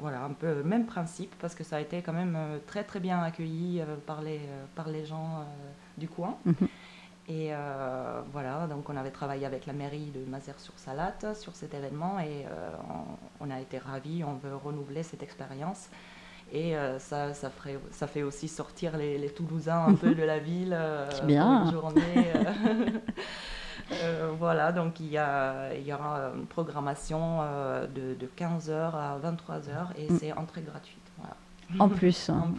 voilà, 0.00 0.22
un 0.22 0.32
peu 0.32 0.54
le 0.54 0.64
même 0.64 0.86
principe 0.86 1.34
parce 1.40 1.54
que 1.54 1.62
ça 1.62 1.76
a 1.76 1.80
été 1.80 2.02
quand 2.02 2.12
même 2.12 2.36
très 2.66 2.84
très 2.84 3.00
bien 3.00 3.22
accueilli 3.22 3.82
par, 4.06 4.22
les, 4.22 4.40
par 4.74 4.88
les 4.88 5.04
gens 5.04 5.44
du 5.98 6.08
coin. 6.08 6.36
Mhm. 6.46 6.68
Et 7.28 7.50
euh, 7.52 8.22
voilà, 8.32 8.66
donc 8.66 8.88
on 8.88 8.96
avait 8.96 9.10
travaillé 9.10 9.44
avec 9.44 9.66
la 9.66 9.74
mairie 9.74 10.10
de 10.14 10.24
Mazères-sur-Salate 10.30 11.36
sur 11.36 11.54
cet 11.54 11.74
événement 11.74 12.18
et 12.18 12.46
euh, 12.46 12.70
on, 13.40 13.50
a 13.50 13.60
été 13.60 13.76
ravis, 13.76 14.24
on 14.24 14.36
veut 14.36 14.56
renouveler 14.56 15.02
cette 15.02 15.22
expérience. 15.22 15.90
Et 16.52 16.76
euh, 16.76 16.98
ça, 16.98 17.34
ça, 17.34 17.50
ferait, 17.50 17.78
ça 17.90 18.06
fait 18.06 18.22
aussi 18.22 18.48
sortir 18.48 18.96
les, 18.96 19.28
Toulousains 19.30 19.86
un 19.86 19.94
peu 19.94 20.14
de 20.14 20.22
la 20.22 20.38
ville 20.38 20.76
bien. 21.24 21.64
une 21.64 21.72
journée. 21.72 22.02
voilà, 24.38 24.72
donc 24.72 25.00
il 25.00 25.08
y, 25.08 25.18
a, 25.18 25.74
il 25.74 25.86
y 25.86 25.92
aura 25.92 26.32
une 26.34 26.46
programmation 26.46 27.40
de, 27.94 28.14
de 28.14 28.30
15h 28.38 28.72
à 28.72 29.18
23h 29.18 29.96
et 29.96 30.12
mm. 30.12 30.18
c'est 30.18 30.32
entrée 30.32 30.62
gratuite. 30.62 31.07
En 31.78 31.88
plus, 31.88 32.30
hein. 32.30 32.54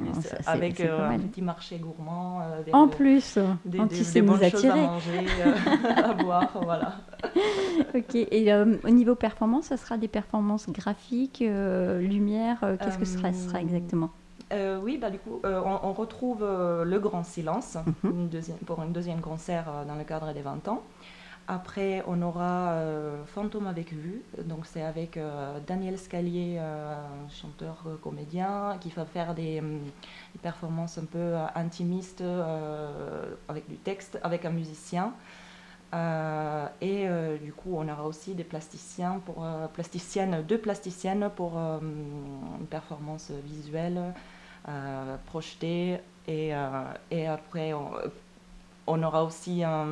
avec 0.46 0.80
euh, 0.82 1.10
un 1.10 1.18
petit 1.18 1.42
marché 1.42 1.78
gourmand. 1.78 2.42
Euh, 2.42 2.62
en 2.74 2.88
plus, 2.88 3.40
des, 3.66 3.80
des, 3.80 4.22
bonnes 4.22 4.50
choses 4.50 4.66
à 4.66 4.76
manger, 4.76 5.26
euh, 5.40 5.54
à 5.96 6.14
boire, 6.14 6.52
voilà. 6.62 6.94
ok, 7.96 8.16
et 8.16 8.54
au 8.54 8.90
niveau 8.90 9.16
performance, 9.16 9.66
ça 9.66 9.78
sera 9.78 9.98
des 9.98 10.08
performances 10.08 10.70
graphiques, 10.70 11.44
lumière, 11.44 12.60
qu'est-ce 12.80 13.00
que 13.00 13.06
ce 13.06 13.18
sera, 13.18 13.34
sera 13.34 13.62
exactement? 13.62 14.12
oui, 14.84 14.98
bah, 14.98 15.10
du 15.10 15.18
coup, 15.18 15.42
on, 15.44 15.94
retrouve 15.94 16.42
Le 16.42 17.00
Grand 17.00 17.24
Silence 17.24 17.78
mhm. 18.04 18.30
pour 18.66 18.84
une 18.84 18.94
deuxième 18.94 19.22
concert 19.22 19.66
dans 19.88 19.96
le 19.96 20.04
cadre 20.04 20.34
des 20.34 20.42
20 20.42 20.68
ans. 20.68 20.84
Après, 21.52 22.04
on 22.06 22.22
aura 22.22 22.74
euh, 22.74 23.26
Fantôme 23.26 23.66
avec 23.66 23.92
vue. 23.92 24.22
Donc, 24.46 24.68
c'est 24.68 24.84
avec 24.84 25.18
euh, 25.18 25.58
Daniel 25.66 25.98
Scalier, 25.98 26.58
euh, 26.60 26.94
chanteur 27.28 27.84
comédien, 28.04 28.78
qui 28.80 28.92
va 28.92 29.04
faire 29.04 29.34
des, 29.34 29.60
performances 30.44 31.00
un 31.00 31.06
peu 31.06 31.34
intimistes 31.56 32.24
avec 33.48 33.68
du 33.68 33.78
texte, 33.78 34.20
avec 34.22 34.46
un 34.46 34.52
musicien. 34.52 35.12
et 36.82 37.08
du 37.42 37.52
coup, 37.52 37.76
on 37.76 37.90
aura 37.90 38.06
aussi 38.06 38.36
des 38.36 38.46
deux 40.48 40.58
plasticiennes 40.60 41.32
pour 41.36 41.58
une 41.58 42.68
performance 42.70 43.32
visuelle 43.44 44.14
projetée. 45.26 46.00
Et, 46.28 46.54
après, 46.54 47.74
on, 47.74 49.04
aura 49.04 49.24
aussi 49.24 49.64
un 49.64 49.88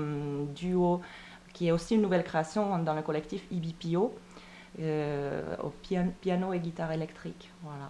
duo 0.55 1.01
qui 1.57 1.69
est 1.69 1.71
aussi 1.71 1.95
une 1.95 2.03
nouvelle 2.03 2.23
création 2.23 2.77
dans 2.83 2.93
le 2.93 3.01
collectif 3.01 3.43
IBPO, 3.49 4.13
euh, 4.79 5.55
au 5.63 5.73
piano 6.21 6.53
et 6.53 6.59
guitare 6.59 6.91
électrique. 6.91 7.49
Voilà. 7.63 7.89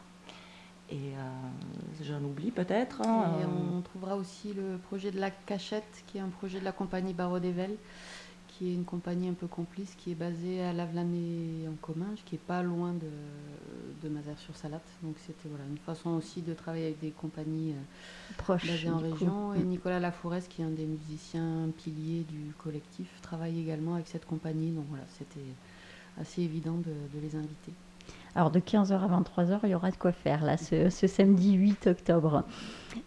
Et 0.90 0.96
euh, 0.96 2.02
j'en 2.02 2.24
oublie 2.24 2.52
peut-être. 2.52 3.02
Hein, 3.06 3.26
euh. 3.42 3.78
on 3.78 3.82
trouvera 3.82 4.16
aussi 4.16 4.54
le 4.54 4.78
projet 4.78 5.12
de 5.12 5.20
la 5.20 5.32
cachette, 5.32 6.06
qui 6.08 6.18
est 6.18 6.22
un 6.22 6.30
projet 6.30 6.62
de 6.62 6.64
la 6.64 6.72
compagnie 6.72 7.14
Barreau 7.14 7.40
d'Evel, 7.40 7.76
qui 8.58 8.70
est 8.70 8.74
une 8.74 8.86
compagnie 8.86 9.30
un 9.30 9.34
peu 9.34 9.46
complice, 9.46 9.94
qui 9.96 10.12
est 10.12 10.16
basée 10.16 10.64
à 10.64 10.74
Lavelanet 10.74 11.68
en 11.68 11.76
commun, 11.80 12.08
qui 12.26 12.36
est 12.36 12.40
pas 12.40 12.64
loin 12.64 12.94
de, 12.94 13.10
de 14.02 14.10
Mazères-sur-Salate. 14.10 14.88
Donc 15.04 15.16
c'était 15.20 15.48
voilà, 15.48 15.66
une 15.70 15.78
façon 15.78 16.12
aussi 16.12 16.42
de 16.42 16.54
travailler 16.54 16.86
avec 16.86 17.00
des 17.00 17.12
compagnies 17.12 17.74
euh, 17.74 18.34
proches 18.38 18.66
basées 18.66 18.90
en 18.90 18.98
région. 18.98 19.54
Et 19.54 19.60
mm. 19.60 19.68
Nicolas 19.68 20.00
Lafourès, 20.00 20.48
qui 20.48 20.64
est 20.64 20.66
un 20.66 20.72
des 20.72 20.86
musiciens 20.86 21.70
piliers 21.78 22.24
du 22.24 22.54
collectif, 22.58 23.08
travaille 23.22 23.60
également 23.60 23.94
avec 23.94 24.08
cette 24.08 24.26
compagnie. 24.26 24.72
Donc 24.72 24.86
voilà, 24.90 25.06
c'était 25.10 25.40
assez 26.20 26.42
évident 26.42 26.78
de, 26.78 26.84
de 26.84 27.22
les 27.22 27.36
inviter. 27.36 27.74
Alors 28.36 28.52
de 28.52 28.60
15h 28.60 28.94
à 28.94 29.08
23h, 29.08 29.60
il 29.64 29.70
y 29.70 29.76
aura 29.76 29.90
de 29.90 29.96
quoi 29.96 30.12
faire 30.12 30.44
là, 30.44 30.58
ce, 30.58 30.90
samedi 30.90 31.54
8 31.54 31.88
octobre. 31.88 32.44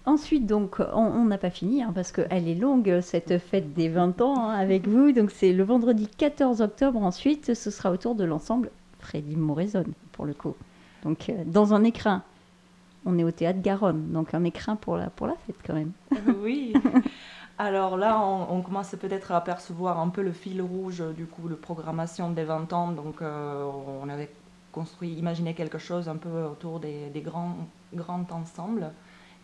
Ensuite, 0.04 0.46
donc, 0.46 0.80
on 0.92 1.24
n'a 1.24 1.38
pas 1.38 1.50
fini 1.50 1.82
hein, 1.82 1.92
parce 1.94 2.10
qu'elle 2.10 2.48
est 2.48 2.56
longue, 2.56 3.00
cette 3.00 3.38
fête 3.38 3.72
des 3.74 3.88
20 3.88 4.20
ans 4.22 4.40
hein, 4.40 4.54
avec 4.54 4.88
vous. 4.88 5.12
Donc 5.12 5.30
c'est 5.30 5.52
le 5.52 5.62
vendredi 5.62 6.08
14 6.08 6.62
octobre. 6.62 7.00
Ensuite, 7.00 7.54
ce 7.54 7.70
sera 7.70 7.92
autour 7.92 8.16
de 8.16 8.24
l'ensemble 8.24 8.70
Freddy 8.98 9.36
Moraison, 9.36 9.84
pour 10.12 10.26
le 10.26 10.34
coup. 10.34 10.54
Donc 11.04 11.28
euh, 11.28 11.44
dans 11.46 11.74
un 11.74 11.84
écrin. 11.84 12.22
On 13.06 13.18
est 13.18 13.24
au 13.24 13.30
théâtre 13.30 13.60
Garonne, 13.62 14.12
donc 14.12 14.34
un 14.34 14.44
écrin 14.44 14.76
pour 14.76 14.96
la, 14.96 15.08
pour 15.08 15.26
la 15.26 15.34
fête 15.46 15.56
quand 15.66 15.72
même. 15.72 15.92
oui. 16.42 16.74
Alors 17.56 17.96
là, 17.96 18.20
on, 18.20 18.60
commence 18.62 18.90
peut-être 18.90 19.32
à 19.32 19.36
apercevoir 19.36 20.00
un 20.00 20.08
peu 20.08 20.22
le 20.22 20.32
fil 20.32 20.60
rouge 20.60 21.02
du 21.16 21.26
coup, 21.26 21.48
de 21.48 21.54
programmation 21.54 22.30
des 22.30 22.44
20 22.44 22.72
ans. 22.72 22.90
Donc 22.90 23.22
euh, 23.22 23.64
on 24.02 24.08
avait 24.08 24.30
construit, 24.72 25.12
imaginer 25.12 25.54
quelque 25.54 25.78
chose 25.78 26.08
un 26.08 26.16
peu 26.16 26.44
autour 26.44 26.80
des, 26.80 27.10
grands, 27.24 27.56
grands 27.94 28.26
ensembles 28.30 28.92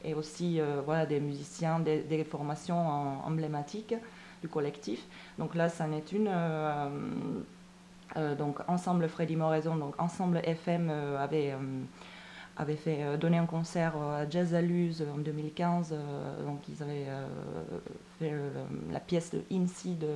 et 0.05 0.15
aussi 0.15 0.61
euh, 0.61 0.81
voilà, 0.85 1.07
des 1.07 1.21
musiciens, 1.21 1.81
des, 1.81 2.25
formations 2.25 3.25
emblématiques 3.25 3.95
du 4.43 4.49
collectif. 4.49 5.05
Donc 5.39 5.55
là, 5.55 5.69
ça 5.69 5.87
n'est 5.87 6.05
une. 6.13 6.29
Euh, 6.29 6.89
euh, 8.17 8.35
donc 8.37 8.59
Ensemble 8.69 9.09
Freddy 9.09 9.37
Moraison, 9.37 9.77
donc 9.77 9.95
Ensemble 9.99 10.41
FM 10.45 10.91
avait, 10.91 11.55
avait 12.57 12.77
fait, 12.77 13.19
donné 13.19 13.37
un 13.37 13.47
concert 13.47 13.97
à 13.97 14.29
Jazz 14.31 14.55
à 14.55 14.63
Luz 14.63 15.05
en 15.13 15.19
2015. 15.19 15.95
donc 16.47 16.61
ils 16.69 16.83
avaient 16.83 17.09
fait 18.21 18.33
la 18.93 19.01
pièce 19.01 19.33
de 19.33 19.43
Incy 19.53 19.97
de 19.97 20.07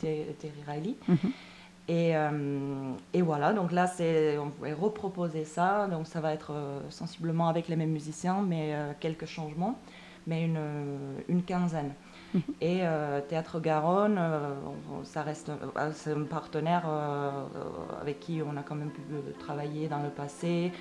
Terry 0.00 0.62
Riley. 0.66 0.94
Mm-hmm. 1.08 1.30
Et, 1.88 2.16
euh, 2.16 2.92
et, 3.12 3.20
voilà, 3.20 3.52
donc 3.52 3.70
là, 3.70 3.90
on 4.40 4.50
pourrait 4.50 4.72
reproposer 4.72 5.44
ça. 5.44 5.86
Donc 5.86 6.06
ça 6.06 6.20
va 6.20 6.32
être 6.32 6.52
euh, 6.52 6.80
sensiblement 6.88 7.48
avec 7.48 7.68
les 7.68 7.76
mêmes 7.76 7.90
musiciens, 7.90 8.42
mais 8.46 8.74
euh, 8.74 8.92
quelques 9.00 9.26
changements, 9.26 9.78
mais 10.26 10.44
une, 10.44 10.60
une 11.28 11.42
quinzaine. 11.42 11.92
Et 12.60 12.80
Théâtre 13.28 13.60
Garonne, 13.60 14.20
ça 15.04 15.22
reste 15.22 15.52
un 15.76 16.22
partenaire 16.24 16.84
avec 18.00 18.18
qui 18.18 18.40
on 18.44 18.56
a 18.56 18.62
quand 18.64 18.74
même 18.74 18.90
pu 18.90 19.02
travailler 19.38 19.86
dans 19.86 20.02
le 20.02 20.08
passé 20.08 20.72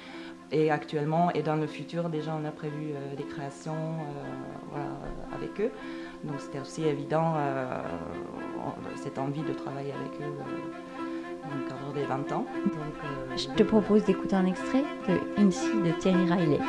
et 0.51 0.71
actuellement 0.71 1.29
et 1.33 1.43
dans 1.43 1.55
le 1.55 1.67
futur. 1.67 2.09
Déjà, 2.09 2.35
on 2.35 2.43
a 2.43 2.49
prévu 2.49 2.95
des 3.15 3.23
créations 3.25 3.97
voilà, 4.71 4.87
avec 5.31 5.61
eux. 5.61 5.71
Donc 6.23 6.39
c'était 6.39 6.59
aussi 6.59 6.85
évident 6.85 7.35
cette 8.95 9.19
envie 9.19 9.43
de 9.43 9.53
travailler 9.53 9.93
avec 9.93 10.21
eux 10.21 10.33
dans 11.69 11.87
le 11.87 11.93
des 11.93 12.05
20 12.05 12.31
ans. 12.31 12.45
Euh, 12.65 13.37
je 13.37 13.47
te 13.49 13.63
propose 13.63 14.03
d'écouter 14.03 14.35
un 14.35 14.45
extrait 14.45 14.83
de 15.07 15.41
Incy 15.41 15.67
de 15.83 15.91
Terry 15.99 16.25
Riley. 16.31 16.59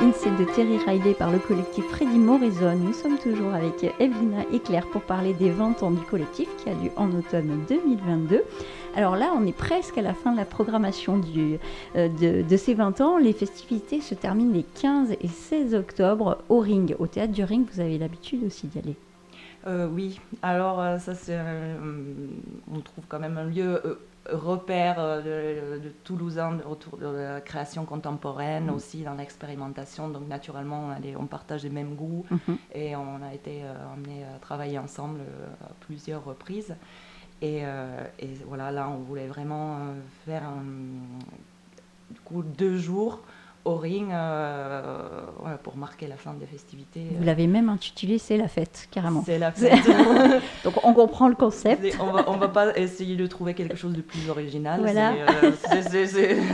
Insel 0.00 0.36
de 0.36 0.44
Terry 0.44 0.78
Riley 0.78 1.12
par 1.12 1.32
le 1.32 1.40
collectif 1.40 1.84
Freddy 1.86 2.18
Morrison. 2.18 2.76
Nous 2.76 2.92
sommes 2.92 3.18
toujours 3.18 3.52
avec 3.52 3.82
Evelina 3.98 4.44
et 4.52 4.60
Claire 4.60 4.86
pour 4.86 5.02
parler 5.02 5.34
des 5.34 5.50
20 5.50 5.82
ans 5.82 5.90
du 5.90 6.00
collectif 6.02 6.48
qui 6.56 6.68
a 6.68 6.72
lieu 6.72 6.90
en 6.94 7.10
automne 7.10 7.64
2022. 7.68 8.44
Alors 8.94 9.16
là, 9.16 9.32
on 9.36 9.44
est 9.44 9.56
presque 9.56 9.98
à 9.98 10.02
la 10.02 10.14
fin 10.14 10.30
de 10.30 10.36
la 10.36 10.44
programmation 10.44 11.20
euh, 11.96 12.08
de, 12.08 12.48
de, 12.48 12.56
ces 12.56 12.74
20 12.74 13.00
ans. 13.00 13.18
Les 13.18 13.32
festivités 13.32 14.00
se 14.00 14.14
terminent 14.14 14.54
les 14.54 14.62
15 14.62 15.16
et 15.20 15.26
16 15.26 15.74
octobre 15.74 16.38
au 16.48 16.60
Ring, 16.60 16.94
au 17.00 17.08
théâtre 17.08 17.32
du 17.32 17.42
Ring. 17.42 17.66
Vous 17.72 17.80
avez 17.80 17.98
l'habitude 17.98 18.44
aussi 18.44 18.68
d'y 18.68 18.78
aller? 18.78 18.96
Euh, 19.66 19.88
oui, 19.92 20.20
alors 20.42 20.80
euh, 20.80 20.98
ça 20.98 21.16
c'est, 21.16 21.36
on 22.72 22.80
trouve 22.80 23.04
quand 23.08 23.18
même 23.18 23.36
un 23.36 23.46
lieu 23.46 23.82
repère 24.30 25.22
de, 25.22 25.78
de, 25.78 25.88
Toulousain 26.04 26.60
autour 26.68 26.98
de 26.98 27.06
la 27.06 27.40
création 27.40 27.84
contemporaine, 27.84 28.66
mmh. 28.66 28.74
aussi 28.74 29.02
dans 29.02 29.14
l'expérimentation. 29.14 30.08
Donc 30.08 30.28
naturellement, 30.28 30.90
on, 30.90 31.22
on, 31.22 31.26
partage 31.26 31.64
les 31.64 31.70
mêmes 31.70 31.94
goûts 31.94 32.24
mmh. 32.30 32.52
et 32.74 32.96
on 32.96 33.22
a 33.22 33.34
été 33.34 33.62
amenés 33.92 34.24
à 34.24 34.38
travailler 34.38 34.78
ensemble 34.78 35.20
à 35.62 35.70
plusieurs 35.80 36.24
reprises. 36.24 36.74
Et, 37.40 37.62
et, 38.18 38.34
voilà, 38.46 38.72
là, 38.72 38.88
on 38.88 38.98
voulait 38.98 39.28
vraiment 39.28 39.78
faire 40.24 40.42
un, 40.44 40.64
du 42.10 42.20
coup, 42.20 42.42
deux 42.42 42.76
jours 42.76 43.22
au 43.68 43.76
ring 43.76 44.08
euh, 44.10 45.20
pour 45.62 45.76
marquer 45.76 46.06
la 46.06 46.16
fin 46.16 46.32
des 46.32 46.46
festivités. 46.46 47.06
Vous 47.16 47.24
l'avez 47.24 47.46
même 47.46 47.68
intitulé 47.68 48.18
C'est 48.18 48.38
la 48.38 48.48
fête, 48.48 48.88
carrément. 48.90 49.22
C'est 49.24 49.38
la 49.38 49.52
fête. 49.52 49.86
Donc 50.64 50.74
on 50.84 50.94
comprend 50.94 51.28
le 51.28 51.34
concept. 51.34 51.96
On 52.00 52.10
va, 52.10 52.24
on 52.28 52.36
va 52.36 52.48
pas 52.48 52.76
essayer 52.76 53.16
de 53.16 53.26
trouver 53.26 53.54
quelque 53.54 53.76
chose 53.76 53.92
de 53.92 54.00
plus 54.00 54.30
original. 54.30 54.80
Voilà. 54.80 55.12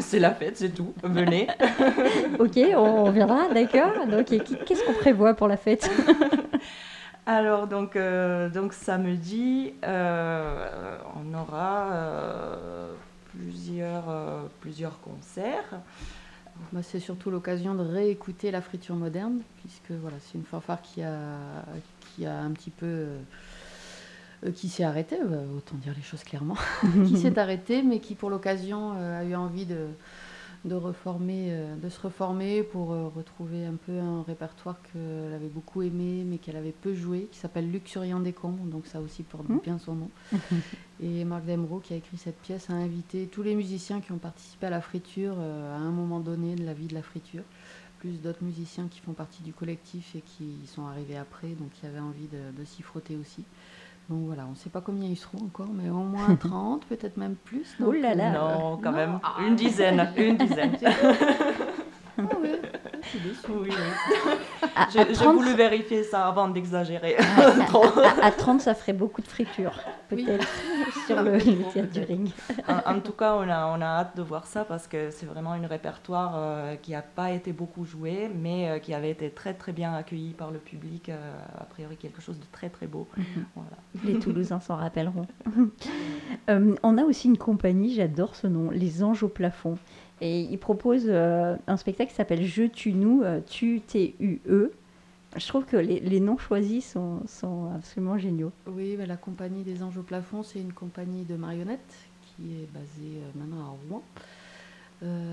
C'est 0.01 0.19
la 0.19 0.33
fête, 0.33 0.57
c'est 0.57 0.75
tout. 0.75 0.93
Venez. 1.03 1.47
ok, 2.39 2.59
on, 2.77 3.11
viendra, 3.11 3.49
d'accord. 3.55 4.07
Donc 4.11 4.27
qu'est-ce 4.27 4.85
qu'on 4.85 4.95
prévoit 4.95 5.35
pour 5.35 5.49
la 5.49 5.57
fête? 5.57 5.89
Alors 7.27 7.69
donc, 7.69 7.97
euh, 7.97 8.51
donc 8.51 8.75
samedi, 8.75 9.73
euh, 9.85 10.99
on 11.17 11.33
aura 11.39 11.89
plusieurs, 13.33 14.05
plusieurs 14.61 15.01
concerts. 15.01 15.81
Bah, 16.73 16.83
c'est 16.83 17.01
surtout 17.01 17.31
l'occasion 17.31 17.75
de 17.75 17.83
réécouter 17.83 18.51
la 18.51 18.61
friture 18.61 18.95
moderne, 18.97 19.41
puisque 19.61 19.91
voilà, 19.91 20.17
c'est 20.21 20.39
une 20.39 20.45
fanfare 20.45 20.83
qui 20.83 21.03
a, 21.03 21.65
un 22.27 22.51
petit 22.53 22.71
peu. 22.71 22.87
Euh, 22.87 23.19
qui 24.55 24.69
s'est 24.69 24.85
arrêtée, 24.85 25.17
bah, 25.25 25.39
autant 25.57 25.77
dire 25.77 25.95
les 25.97 26.03
choses 26.03 26.23
clairement, 26.23 26.57
qui 27.07 27.17
s'est 27.17 27.39
arrêtée, 27.39 27.83
mais 27.83 28.01
qui 28.01 28.15
pour 28.15 28.29
l'occasion 28.29 28.93
euh, 28.97 29.21
a 29.21 29.25
eu 29.25 29.35
envie 29.35 29.65
de, 29.65 29.87
de, 30.65 30.75
reformer, 30.75 31.49
euh, 31.51 31.77
de 31.77 31.89
se 31.89 32.01
reformer 32.01 32.63
pour 32.63 32.89
retrouver 32.89 33.67
un 33.67 33.75
peu 33.75 33.99
un 33.99 34.23
répertoire 34.23 34.77
qu'elle 34.93 35.33
avait 35.35 35.49
beaucoup 35.49 35.83
aimé, 35.83 36.25
mais 36.27 36.39
qu'elle 36.39 36.57
avait 36.57 36.73
peu 36.73 36.95
joué, 36.95 37.29
qui 37.31 37.39
s'appelle 37.39 37.71
Luxuriant 37.71 38.21
des 38.21 38.33
Combes, 38.33 38.69
donc 38.69 38.87
ça 38.87 39.01
aussi 39.01 39.23
porte 39.23 39.49
mmh. 39.49 39.59
bien 39.63 39.79
son 39.79 39.95
nom. 39.95 40.11
Et 41.01 41.25
Marc 41.25 41.45
Demro, 41.45 41.81
qui 41.81 41.93
a 41.93 41.97
écrit 41.97 42.17
cette 42.17 42.41
pièce, 42.41 42.71
a 42.71 42.75
invité 42.75 43.27
tous 43.27 43.43
les 43.43 43.55
musiciens 43.55 44.01
qui 44.01 44.13
ont 44.13 44.19
participé 44.19 44.67
à 44.67 44.71
la 44.71 44.81
friture 44.81 45.35
euh, 45.39 45.77
à 45.77 45.79
un 45.79 45.91
moment 45.91 46.21
donné 46.21 46.55
de 46.55 46.65
la 46.65 46.73
vie 46.73 46.87
de 46.87 46.95
la 46.95 47.03
friture, 47.03 47.43
plus 47.99 48.21
d'autres 48.21 48.45
musiciens 48.45 48.87
qui 48.89 49.01
font 49.01 49.13
partie 49.13 49.43
du 49.43 49.53
collectif 49.53 50.15
et 50.15 50.21
qui 50.21 50.67
sont 50.67 50.87
arrivés 50.87 51.17
après, 51.17 51.49
donc 51.49 51.71
qui 51.73 51.87
avaient 51.87 51.99
envie 51.99 52.29
de, 52.29 52.65
s'y 52.65 52.83
frotter 52.83 53.17
aussi. 53.17 53.45
Donc 54.11 54.27
voilà, 54.27 54.45
on 54.47 54.51
ne 54.51 54.55
sait 54.55 54.71
pas 54.71 54.81
combien 54.83 55.09
ils 55.09 55.17
seront 55.17 55.45
encore, 55.47 55.69
mais 55.73 55.89
au 55.89 55.95
moins 55.95 56.35
30, 56.41 56.85
peut-être 56.87 57.17
même 57.17 57.37
plus. 57.37 57.77
Oh 57.85 57.93
là 57.93 58.15
là 58.15 58.31
Non, 58.33 58.79
quand 58.83 58.93
même, 58.93 59.19
une 59.47 59.57
dizaine, 59.57 60.13
une 60.17 60.37
dizaine. 60.37 60.77
Ah 62.17 62.23
oui, 63.15 63.69
oui, 63.69 63.71
J'ai 64.93 65.27
voulu 65.27 65.55
vérifier 65.55 66.03
ça 66.03 66.27
avant 66.27 66.49
d'exagérer. 66.49 67.17
à, 67.17 68.31
30, 68.31 68.61
ça 68.61 68.75
ferait 68.75 68.93
beaucoup 68.93 69.21
de 69.21 69.27
friture, 69.27 69.73
peut-être, 70.09 70.47
sur 71.07 71.23
le, 71.23 71.39
théâtre 71.73 71.93
du 71.93 72.01
ring. 72.01 72.31
En, 72.87 73.01
tout 73.01 73.13
cas, 73.13 73.35
on 73.37 73.49
a, 73.49 73.67
on 73.67 73.81
a 73.81 73.87
hâte 73.87 74.17
de 74.17 74.23
voir 74.23 74.47
ça 74.47 74.65
parce 74.65 74.87
que 74.87 75.11
c'est 75.11 75.27
vraiment 75.27 75.53
un 75.53 75.67
répertoire 75.67 76.35
euh, 76.37 76.77
qui 76.77 76.93
n'a 76.93 77.03
pas 77.03 77.31
été 77.31 77.53
beaucoup 77.53 77.85
joué, 77.85 78.31
mais 78.35 78.71
euh, 78.71 78.79
qui 78.79 78.95
avait 78.95 79.11
été 79.11 79.31
très 79.31 79.55
très 79.55 79.73
bien 79.73 79.95
accueilli 79.95 80.33
par 80.33 80.51
le 80.51 80.59
public. 80.59 81.09
Euh, 81.09 81.35
a 81.59 81.65
priori, 81.65 81.97
quelque 81.97 82.21
chose 82.21 82.39
de 82.39 82.47
très 82.53 82.69
très 82.69 82.87
beau. 82.87 83.07
Mhm. 83.17 83.25
voilà. 83.55 83.77
Les 84.05 84.19
Toulousains 84.19 84.61
s'en 84.61 84.77
rappelleront. 84.77 85.27
on 86.49 86.99
a 86.99 87.05
aussi 87.05 87.29
une 87.29 87.39
compagnie, 87.39 87.95
j'adore 87.95 88.35
ce 88.35 88.47
nom, 88.47 88.71
Les 88.71 89.03
Anges 89.03 89.23
au 89.23 89.29
plafond. 89.29 89.77
Et 90.21 90.41
il 90.41 90.59
propose 90.59 91.05
euh, 91.09 91.57
un 91.67 91.77
spectacle 91.77 92.11
qui 92.11 92.17
s'appelle 92.17 92.45
Je 92.45 92.63
tue 92.65 92.93
nous, 92.95 93.23
euh, 93.23 93.41
tu 93.47 93.81
T-U-E. 93.81 94.73
Je 95.37 95.49
trouve 95.49 95.65
que 95.65 95.77
les, 95.77 96.21
noms 96.21 96.39
choisis 96.39 96.93
sont, 96.93 97.21
sont, 97.27 97.73
absolument 97.75 98.17
géniaux. 98.19 98.53
Oui, 98.67 98.97
bah, 98.97 99.07
la 99.07 99.17
compagnie 99.17 99.65
des 99.65 99.83
Anges 99.83 99.99
au 99.99 100.03
plafond, 100.03 100.45
c'est 100.45 100.61
une 100.61 100.73
compagnie 100.73 101.25
de 101.25 101.35
marionnettes 101.35 101.95
qui 102.23 102.55
est 102.55 102.73
basée 102.73 103.19
euh, 103.19 103.31
maintenant 103.35 103.61
à 103.61 103.77
Rouen, 103.89 104.03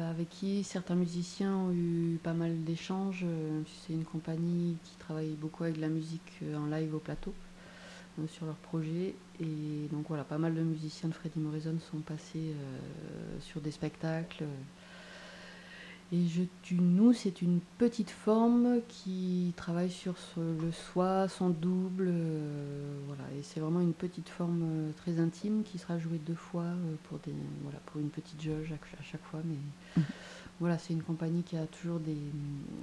avec 0.09 0.29
qui 0.29 0.65
certains 0.65 0.95
musiciens 0.95 1.55
ont 1.55 1.71
eu 1.71 2.19
pas 2.21 2.33
mal 2.33 2.61
d'échanges. 2.65 3.25
c'est 3.65 3.93
une 3.93 4.03
compagnie 4.03 4.75
qui 4.83 4.97
travaille 4.97 5.37
beaucoup 5.39 5.63
avec 5.63 5.77
la 5.77 5.87
musique 5.87 6.41
en 6.53 6.65
live 6.65 6.93
au 6.93 6.99
plateau 6.99 7.33
sur 8.27 8.47
leur 8.47 8.55
projet. 8.55 9.15
Et 9.39 9.87
donc 9.93 10.07
voilà, 10.09 10.25
pas 10.25 10.37
mal 10.37 10.55
de 10.55 10.61
musiciens 10.61 11.07
de 11.07 11.13
Freddie 11.13 11.39
Morrison 11.39 11.77
sont 11.89 11.99
passés 11.99 12.53
sur 13.39 13.61
des 13.61 13.71
spectacles. 13.71 14.43
Et 16.13 16.27
Je 16.27 16.43
tu 16.61 16.75
nous, 16.75 17.13
c'est 17.13 17.41
une 17.41 17.61
petite 17.77 18.09
forme 18.09 18.81
qui 18.89 19.53
travaille 19.55 19.89
sur 19.89 20.15
le 20.35 20.71
soi, 20.71 21.29
son 21.29 21.49
double. 21.49 22.09
Euh, 22.09 22.99
voilà. 23.07 23.23
Et 23.39 23.43
c'est 23.43 23.61
vraiment 23.61 23.79
une 23.79 23.93
petite 23.93 24.27
forme 24.27 24.61
euh, 24.63 24.91
très 24.97 25.19
intime 25.21 25.63
qui 25.63 25.77
sera 25.77 25.97
jouée 25.97 26.17
deux 26.17 26.35
fois 26.35 26.63
euh, 26.63 26.95
pour, 27.05 27.17
des, 27.19 27.33
voilà, 27.63 27.79
pour 27.85 28.01
une 28.01 28.09
petite 28.09 28.41
jauge 28.41 28.73
à, 28.73 29.03
chaque 29.03 29.23
fois. 29.23 29.39
Mais 29.45 30.03
voilà, 30.59 30.77
c'est 30.77 30.91
une 30.91 31.01
compagnie 31.01 31.43
qui 31.43 31.55
a 31.55 31.65
toujours 31.65 31.99
des, 32.01 32.17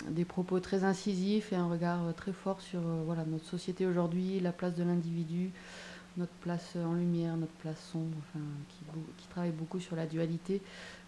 des, 0.08 0.24
propos 0.24 0.58
très 0.60 0.84
incisifs 0.84 1.52
et 1.52 1.56
un 1.56 1.68
regard 1.68 2.14
très 2.16 2.32
fort 2.32 2.62
sur 2.62 2.80
voilà, 2.80 3.26
notre 3.26 3.44
société 3.44 3.84
aujourd'hui, 3.84 4.40
la 4.40 4.52
place 4.52 4.74
de 4.74 4.84
l'individu, 4.84 5.50
notre 6.16 6.32
place 6.40 6.76
en 6.76 6.94
lumière, 6.94 7.36
notre 7.36 7.52
place 7.52 7.78
sombre, 7.92 8.16
enfin, 8.20 8.44
qui, 8.70 8.78
qui 9.18 9.28
travaille 9.28 9.52
beaucoup 9.52 9.80
sur 9.80 9.96
la 9.96 10.06
dualité 10.06 10.62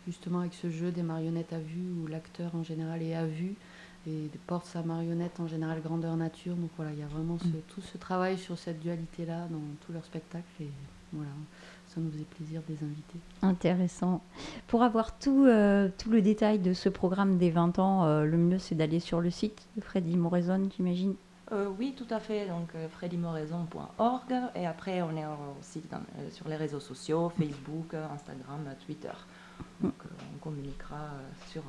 justement 0.07 0.41
avec 0.41 0.55
ce 0.55 0.71
jeu 0.71 0.91
des 0.91 1.03
marionnettes 1.03 1.53
à 1.53 1.59
vue 1.59 1.91
où 2.03 2.07
l'acteur 2.07 2.55
en 2.55 2.63
général 2.63 3.03
est 3.03 3.15
à 3.15 3.27
vue 3.27 3.55
et 4.07 4.31
porte 4.47 4.67
sa 4.67 4.83
marionnette 4.83 5.41
en 5.41 5.47
général 5.47 5.81
grandeur 5.83 6.17
nature. 6.17 6.55
Donc 6.57 6.71
voilà, 6.77 6.93
il 6.93 6.99
y 6.99 7.03
a 7.03 7.07
vraiment 7.07 7.35
mm. 7.35 7.53
tout 7.69 7.81
ce 7.81 7.99
travail 7.99 8.39
sur 8.39 8.59
cette 8.59 8.81
dualité-là 8.81 9.47
dans 9.51 9.61
tous 9.87 9.93
leurs 9.93 10.05
spectacles 10.05 10.45
et 10.61 10.71
voilà, 11.13 11.31
ça 11.89 12.01
nous 12.01 12.11
faisait 12.11 12.25
plaisir 12.25 12.63
de 12.69 12.75
les 12.75 12.85
inviter. 12.85 13.19
Intéressant. 13.43 14.23
Pour 14.69 14.83
avoir 14.83 15.19
tout, 15.19 15.45
euh, 15.45 15.89
tout 15.99 16.11
le 16.11 16.23
détail 16.23 16.59
de 16.59 16.73
ce 16.73 16.89
programme 16.89 17.37
des 17.37 17.51
20 17.51 17.79
ans, 17.79 18.05
euh, 18.05 18.25
le 18.25 18.37
mieux 18.37 18.59
c'est 18.59 18.75
d'aller 18.75 19.01
sur 19.01 19.21
le 19.21 19.31
site 19.31 19.67
de 19.77 19.83
Freddy 19.83 20.17
Moraison, 20.17 20.69
j'imagine 20.77 21.15
euh, 21.53 21.69
oui, 21.81 21.95
tout 21.97 22.07
à 22.11 22.21
fait. 22.21 22.47
Donc, 22.47 22.69
euh, 22.77 22.89
freddymoraison.org. 22.89 24.35
Et 24.55 24.67
après, 24.67 25.03
on 25.03 25.17
est 25.17 25.25
aussi 25.59 25.83
sur 26.31 26.49
les 26.49 26.55
réseaux 26.55 26.79
sociaux 26.79 27.29
Facebook, 27.31 27.93
Instagram, 27.95 28.61
Twitter. 28.87 29.11
Donc 29.81 29.95
euh, 30.05 30.09
on 30.35 30.39
communiquera 30.39 30.97
euh, 30.97 31.51
sur 31.51 31.63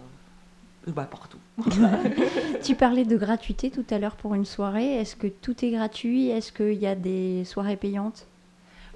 euh, 0.88 0.91
bah, 0.91 1.08
partout. 1.10 1.39
tu 2.63 2.76
parlais 2.76 3.06
de 3.06 3.17
gratuité 3.17 3.71
tout 3.71 3.86
à 3.89 4.00
l'heure 4.00 4.15
pour 4.15 4.36
une 4.36 4.45
soirée. 4.45 4.95
Est-ce 4.95 5.15
que 5.15 5.28
tout 5.28 5.63
est 5.63 5.71
gratuit? 5.71 6.30
Est-ce 6.30 6.52
qu'il 6.52 6.80
y 6.80 6.88
a 6.88 6.95
des 6.95 7.45
soirées 7.45 7.78
payantes? 7.78 8.28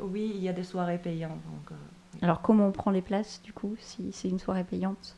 Oui, 0.02 0.32
il 0.36 0.44
y 0.44 0.50
a 0.50 0.54
des 0.54 0.64
soirées 0.64 0.98
payantes. 0.98 1.32
Donc, 1.32 1.78
Alors 2.22 2.42
comment 2.42 2.68
on 2.68 2.72
prend 2.72 2.92
les 2.92 3.02
places 3.02 3.42
du 3.44 3.54
coup 3.54 3.76
si 3.80 4.12
c'est 4.12 4.30
une 4.30 4.40
soirée 4.40 4.64
payante? 4.64 5.16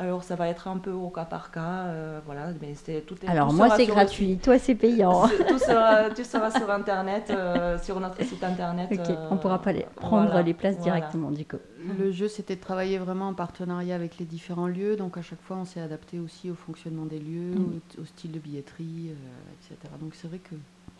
Alors 0.00 0.24
ça 0.24 0.34
va 0.34 0.48
être 0.48 0.66
un 0.66 0.78
peu 0.78 0.92
au 0.92 1.10
cas 1.10 1.26
par 1.26 1.50
cas, 1.50 1.84
euh, 1.88 2.20
voilà. 2.24 2.48
Mais 2.62 2.74
c'est 2.74 3.02
tout. 3.02 3.14
Est, 3.22 3.28
Alors 3.28 3.52
moi 3.52 3.76
c'est 3.76 3.84
gratuit, 3.84 4.38
toi 4.38 4.58
c'est 4.58 4.74
payant. 4.74 5.28
tout 5.48 5.58
sera, 5.58 6.08
tu 6.08 6.24
seras 6.24 6.50
sur 6.50 6.70
internet, 6.70 7.26
euh, 7.28 7.78
sur 7.78 8.00
notre 8.00 8.22
site 8.24 8.42
internet. 8.42 8.88
Ok, 8.90 9.14
on 9.30 9.36
pourra 9.36 9.60
pas 9.60 9.72
les, 9.72 9.86
prendre 9.96 10.40
les 10.40 10.54
places 10.54 10.78
directement 10.78 11.30
du 11.30 11.44
coup. 11.44 11.58
Le 11.98 12.10
jeu 12.12 12.28
c'était 12.28 12.56
de 12.56 12.60
travailler 12.60 12.96
vraiment 12.96 13.28
en 13.28 13.34
partenariat 13.34 13.94
avec 13.94 14.16
les 14.18 14.24
différents 14.24 14.68
lieux, 14.68 14.96
donc 14.96 15.18
à 15.18 15.22
chaque 15.22 15.42
fois 15.42 15.58
on 15.58 15.66
s'est 15.66 15.80
adapté 15.80 16.18
aussi 16.18 16.50
au 16.50 16.54
fonctionnement 16.54 17.04
des 17.04 17.18
lieux, 17.18 17.54
mm. 17.54 18.00
au, 18.00 18.04
style 18.06 18.32
de 18.32 18.38
billetterie, 18.38 19.10
euh, 19.10 19.74
etc. 19.74 19.92
Donc 20.00 20.14
c'est 20.14 20.28
vrai 20.28 20.38
que 20.38 20.54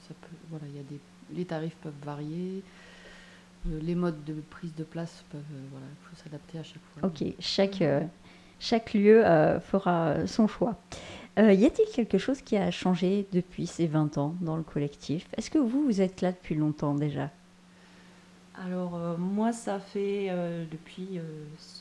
ça 0.07 0.15
peut, 0.21 0.37
voilà, 0.51 0.67
il 0.69 0.77
y 0.77 0.81
a 0.81 0.85
des, 0.85 1.01
les 1.35 1.47
tarifs 1.47 1.77
peuvent 1.83 1.93
varier. 2.05 2.63
Les 3.67 3.95
modes 3.95 4.25
de 4.25 4.35
prise 4.49 4.75
de 4.75 4.85
place 4.85 5.23
peuvent, 5.31 5.43
voilà, 5.71 5.85
il 5.91 6.09
faut 6.09 6.23
s'adapter 6.23 6.59
à 6.59 6.63
chaque 6.63 6.81
fois. 6.95 7.09
Ok, 7.09 7.35
chaque, 7.41 7.83
chaque 8.61 8.95
lieu 8.95 9.27
euh, 9.27 9.59
fera 9.59 10.27
son 10.27 10.47
choix. 10.47 10.77
Euh, 11.39 11.53
y 11.53 11.65
a-t-il 11.65 11.91
quelque 11.93 12.19
chose 12.19 12.43
qui 12.43 12.57
a 12.57 12.71
changé 12.71 13.27
depuis 13.33 13.67
ces 13.67 13.87
20 13.87 14.19
ans 14.19 14.35
dans 14.41 14.57
le 14.57 14.63
collectif? 14.63 15.27
Est-ce 15.37 15.51
que 15.51 15.59
vous, 15.59 15.83
vous 15.83 16.01
êtes 16.01 16.21
là 16.21 16.31
depuis 16.31 16.55
longtemps 16.55 16.95
déjà? 16.95 17.31
Alors, 18.63 18.95
euh, 18.95 19.17
moi, 19.17 19.53
ça 19.53 19.81
fait 19.81 20.31
depuis 20.71 21.19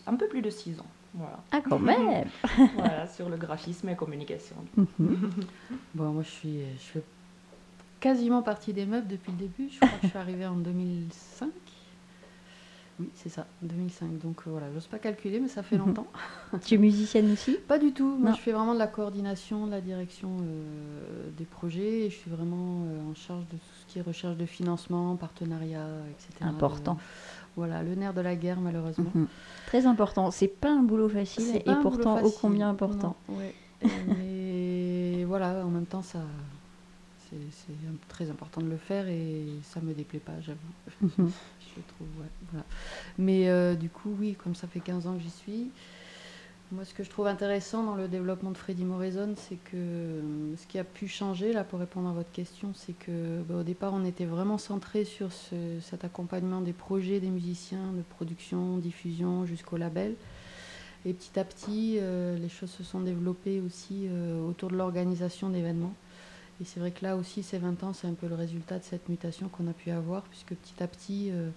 un 0.07 0.15
peu 0.15 0.27
plus 0.27 0.41
de 0.41 0.49
6 0.49 0.79
ans. 0.79 0.85
Voilà. 1.13 1.39
Ah, 1.51 1.59
quand 1.67 1.79
même 1.79 2.27
Voilà, 2.75 3.07
sur 3.07 3.29
le 3.29 3.35
graphisme 3.37 3.89
et 3.89 3.95
communication. 3.95 4.55
Mhm. 4.77 5.29
Bon, 5.93 6.11
moi, 6.11 6.23
je, 6.23 6.29
suis, 6.29 6.59
je 6.75 6.91
fais 6.93 7.03
quasiment 7.99 8.41
partie 8.41 8.71
des 8.71 8.85
meubles 8.85 9.07
depuis 9.07 9.31
le 9.31 9.37
début. 9.37 9.69
Je 9.69 9.77
crois 9.77 9.89
que 9.89 10.03
je 10.03 10.07
suis 10.07 10.17
arrivée 10.17 10.45
en 10.45 10.55
2005. 10.55 11.49
Oui, 12.99 13.07
c'est 13.15 13.29
ça, 13.29 13.47
2005. 13.61 14.19
Donc 14.19 14.41
euh, 14.45 14.51
voilà, 14.51 14.67
j'ose 14.73 14.87
pas 14.87 14.99
calculer, 14.99 15.39
mais 15.39 15.47
ça 15.47 15.63
fait 15.63 15.77
Mhm. 15.77 15.85
longtemps. 15.87 16.07
Tu 16.65 16.75
es 16.75 16.77
musicienne 16.77 17.31
aussi? 17.31 17.55
Pas 17.67 17.79
du 17.79 17.93
tout. 17.93 18.17
Moi, 18.17 18.31
Non. 18.31 18.35
je 18.35 18.41
fais 18.41 18.51
vraiment 18.51 18.73
de 18.73 18.79
la 18.79 18.87
coordination, 18.87 19.65
de 19.67 19.71
la 19.71 19.79
direction 19.81 20.29
euh, 20.41 21.29
des 21.37 21.45
projets. 21.45 22.05
Et 22.05 22.09
je 22.09 22.15
suis 22.15 22.29
vraiment 22.29 22.83
euh, 22.85 23.11
en 23.11 23.15
charge 23.15 23.43
de 23.47 23.55
tout 23.55 23.63
ce 23.87 23.93
qui 23.93 23.99
est 23.99 24.01
recherche 24.01 24.35
de 24.35 24.45
financement, 24.45 25.15
partenariat, 25.15 25.87
etc. 26.11 26.43
Important. 26.49 26.97
Voilà, 27.55 27.83
le 27.83 27.95
nerf 27.95 28.13
de 28.13 28.21
la 28.21 28.35
guerre, 28.35 28.59
malheureusement. 28.59 29.11
Mhm. 29.13 29.27
Très 29.67 29.85
important. 29.85 30.29
C'est 30.31 30.47
pas 30.47 30.71
un 30.71 30.83
boulot 30.83 31.07
facile 31.09 31.55
et 31.65 31.75
pourtant 31.81 32.21
ô 32.21 32.31
combien 32.31 32.69
important. 32.69 33.15
Non, 33.29 33.35
ouais. 33.37 33.53
Et- 33.81 33.87
Mais 35.19 35.23
voilà, 35.25 35.65
en 35.65 35.69
même 35.69 35.85
temps, 35.85 36.01
ça, 36.01 36.19
c'est 37.29 37.37
très 38.07 38.29
important 38.29 38.61
de 38.61 38.67
le 38.67 38.77
faire 38.77 39.07
et 39.07 39.45
ça 39.63 39.79
me 39.81 39.93
déplaît 39.93 40.19
pas, 40.19 40.33
j'avoue. 40.41 41.31
Je 41.75 41.81
trouve. 41.93 42.07
Mais 43.17 43.49
euh, 43.49 43.75
du 43.75 43.89
coup, 43.89 44.15
oui, 44.19 44.35
comme 44.43 44.55
ça 44.55 44.67
fait 44.67 44.79
15 44.79 45.07
ans 45.07 45.13
que 45.15 45.21
j'y 45.21 45.29
suis, 45.29 45.69
moi, 46.71 46.85
ce 46.85 46.93
que 46.93 47.03
je 47.03 47.09
trouve 47.09 47.25
intéressant 47.25 47.83
dans 47.83 47.95
le 47.95 48.07
développement 48.07 48.51
de 48.51 48.57
Freddy 48.57 48.85
Moraison, 48.85 49.33
c'est 49.35 49.55
que 49.55 49.75
euh, 49.75 50.55
ce 50.55 50.67
qui 50.67 50.77
a 50.77 50.83
pu 50.83 51.07
changer, 51.07 51.51
là, 51.51 51.63
pour 51.63 51.79
répondre 51.79 52.07
à 52.09 52.13
votre 52.13 52.31
question, 52.31 52.73
c'est 52.75 52.93
que 52.93 53.41
bah, 53.49 53.55
au 53.55 53.63
départ, 53.63 53.91
on 53.93 54.05
était 54.05 54.25
vraiment 54.25 54.59
centré 54.59 55.03
sur 55.03 55.31
ce- 55.33 55.79
cet 55.81 56.03
accompagnement 56.03 56.61
des 56.61 56.73
projets 56.73 57.19
des 57.19 57.29
musiciens, 57.29 57.91
de 57.97 58.03
production, 58.03 58.77
diffusion, 58.77 59.45
jusqu'au 59.47 59.77
label. 59.77 60.13
Et 61.05 61.13
petit 61.13 61.39
à 61.39 61.43
petit, 61.43 61.95
euh, 61.99 62.37
les 62.37 62.49
choses 62.49 62.69
se 62.69 62.83
sont 62.83 62.99
développées 62.99 63.61
aussi 63.61 64.07
autour 64.47 64.69
de 64.69 64.75
l'organisation 64.75 65.49
d'événements. 65.49 65.93
Et 66.61 66.65
c'est 66.65 66.79
vrai 66.79 66.91
que 66.91 67.05
là 67.05 67.15
aussi, 67.15 67.41
ces 67.41 67.57
20 67.57 67.83
ans, 67.83 67.93
c'est 67.93 68.07
un 68.07 68.13
peu 68.13 68.27
le 68.27 68.35
résultat 68.35 68.79
de 68.79 68.83
cette 68.83 69.07
mutation 69.07 69.47
qu'on 69.47 69.67
a 69.67 69.73
pu 69.73 69.91
avoir, 69.91 70.23
puisque 70.23 70.53
petit 70.55 70.83
à 70.83 70.87
petit, 70.87 71.29
euh, 71.31 71.49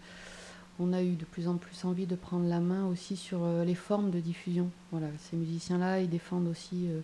on 0.78 0.92
a 0.92 1.02
eu 1.02 1.16
de 1.16 1.24
plus 1.24 1.48
en 1.48 1.56
plus 1.56 1.84
envie 1.84 2.06
de 2.06 2.14
prendre 2.14 2.46
la 2.46 2.60
main 2.60 2.86
aussi 2.86 3.16
sur 3.16 3.40
euh, 3.42 3.64
les 3.64 3.74
formes 3.74 4.12
de 4.12 4.20
diffusion. 4.20 4.70
Voilà, 4.92 5.08
ces 5.18 5.36
musiciens-là, 5.36 6.00
ils 6.00 6.08
défendent 6.08 6.46
aussi 6.46 6.86
euh, 6.88 7.00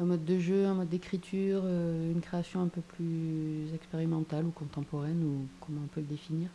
un 0.00 0.06
mode 0.06 0.24
de 0.24 0.40
jeu, 0.40 0.66
un 0.66 0.74
mode 0.74 0.88
d'écriture, 0.88 1.64
une 1.66 2.20
création 2.20 2.62
un 2.62 2.68
peu 2.68 2.80
plus 2.80 3.72
expérimentale 3.74 4.44
ou 4.44 4.50
contemporaine, 4.50 5.22
ou 5.22 5.46
comment 5.64 5.82
on 5.84 5.86
peut 5.86 6.00
le 6.00 6.06
définir. 6.06 6.48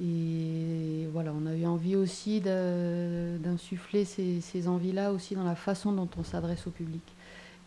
Et 0.00 1.08
voilà, 1.12 1.34
on 1.34 1.44
a 1.44 1.54
eu 1.54 1.66
envie 1.66 1.96
aussi 1.96 2.40
d'insuffler 2.40 4.04
ces 4.04 4.68
envies-là 4.68 5.12
aussi 5.12 5.34
dans 5.34 5.44
la 5.44 5.56
façon 5.56 5.92
dont 5.92 6.08
on 6.16 6.22
s'adresse 6.22 6.66
au 6.68 6.70
public. 6.70 7.02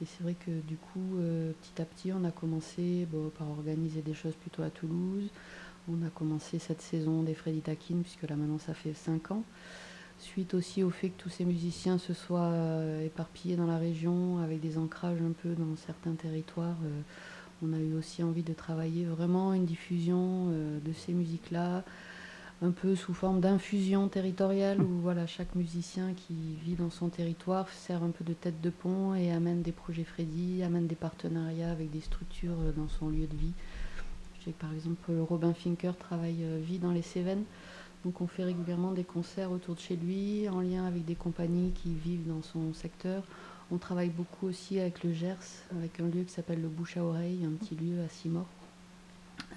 Et 0.01 0.05
c'est 0.05 0.23
vrai 0.23 0.33
que 0.33 0.51
du 0.67 0.77
coup, 0.77 1.17
euh, 1.19 1.51
petit 1.61 1.81
à 1.81 1.85
petit, 1.85 2.11
on 2.11 2.23
a 2.23 2.31
commencé 2.31 3.07
par 3.37 3.49
organiser 3.51 4.01
des 4.01 4.15
choses 4.15 4.33
plutôt 4.33 4.63
à 4.63 4.71
Toulouse. 4.71 5.29
On 5.87 6.05
a 6.05 6.09
commencé 6.09 6.57
cette 6.57 6.81
saison 6.81 7.21
des 7.21 7.35
Freddy 7.35 7.61
Takin, 7.61 8.01
puisque 8.01 8.23
là 8.23 8.35
maintenant 8.35 8.57
ça 8.57 8.73
fait 8.73 8.93
5 8.93 9.31
ans. 9.31 9.43
Suite 10.17 10.53
aussi 10.55 10.83
au 10.83 10.89
fait 10.89 11.09
que 11.09 11.21
tous 11.21 11.29
ces 11.29 11.45
musiciens 11.45 11.97
se 11.99 12.13
soient 12.13 12.51
euh, 12.51 13.05
éparpillés 13.05 13.55
dans 13.55 13.67
la 13.67 13.77
région, 13.77 14.39
avec 14.39 14.59
des 14.59 14.77
ancrages 14.79 15.21
un 15.21 15.33
peu 15.33 15.49
dans 15.53 15.75
certains 15.75 16.13
territoires, 16.13 16.77
euh, 16.83 17.01
on 17.63 17.73
a 17.73 17.77
eu 17.77 17.93
aussi 17.93 18.23
envie 18.23 18.43
de 18.43 18.53
travailler 18.53 19.05
vraiment 19.05 19.53
une 19.53 19.65
diffusion 19.65 20.47
de 20.49 20.93
ces 20.93 21.13
musiques-là, 21.13 21.83
un 22.63 22.71
peu 22.71 22.95
sous 22.95 23.13
forme 23.13 23.41
d'infusion 23.41 24.07
territoriale, 24.07 24.81
où 24.81 24.99
voilà, 25.01 25.25
chaque 25.25 25.55
musicien 25.55 26.13
qui 26.13 26.55
vit 26.63 26.75
dans 26.75 26.89
son 26.89 27.09
territoire 27.09 27.67
sert 27.69 28.03
un 28.03 28.11
peu 28.11 28.23
de 28.23 28.33
tête 28.33 28.61
de 28.61 28.69
pont 28.69 29.15
et 29.15 29.31
amène 29.31 29.61
des 29.61 29.71
projets 29.71 30.03
Freddy, 30.03 30.61
amène 30.63 30.87
des 30.87 30.95
partenariats 30.95 31.71
avec 31.71 31.89
des 31.89 32.01
structures 32.01 32.57
dans 32.75 32.87
son 32.87 33.09
lieu 33.09 33.27
de 33.27 33.35
vie. 33.35 33.53
Je 34.39 34.45
sais 34.45 34.51
que 34.51 34.61
par 34.61 34.73
exemple 34.73 35.11
Robin 35.27 35.53
Finker 35.53 35.93
travaille, 35.99 36.43
euh, 36.43 36.59
vit 36.61 36.79
dans 36.79 36.91
les 36.91 37.01
Cévennes, 37.01 37.43
donc 38.03 38.21
on 38.21 38.27
fait 38.27 38.43
régulièrement 38.43 38.91
des 38.91 39.03
concerts 39.03 39.51
autour 39.51 39.75
de 39.75 39.79
chez 39.79 39.95
lui, 39.95 40.49
en 40.49 40.61
lien 40.61 40.85
avec 40.85 41.05
des 41.05 41.15
compagnies 41.15 41.71
qui 41.71 41.93
vivent 41.93 42.27
dans 42.27 42.41
son 42.41 42.73
secteur. 42.73 43.23
On 43.71 43.77
travaille 43.77 44.09
beaucoup 44.09 44.47
aussi 44.47 44.79
avec 44.79 45.03
le 45.03 45.13
Gers, 45.13 45.37
avec 45.77 45.99
un 45.99 46.07
lieu 46.07 46.23
qui 46.23 46.33
s'appelle 46.33 46.61
le 46.61 46.67
Bouche 46.67 46.97
à 46.97 47.03
Oreille, 47.03 47.45
un 47.45 47.51
petit 47.51 47.75
lieu 47.75 48.03
à 48.03 48.09
Simor, 48.09 48.47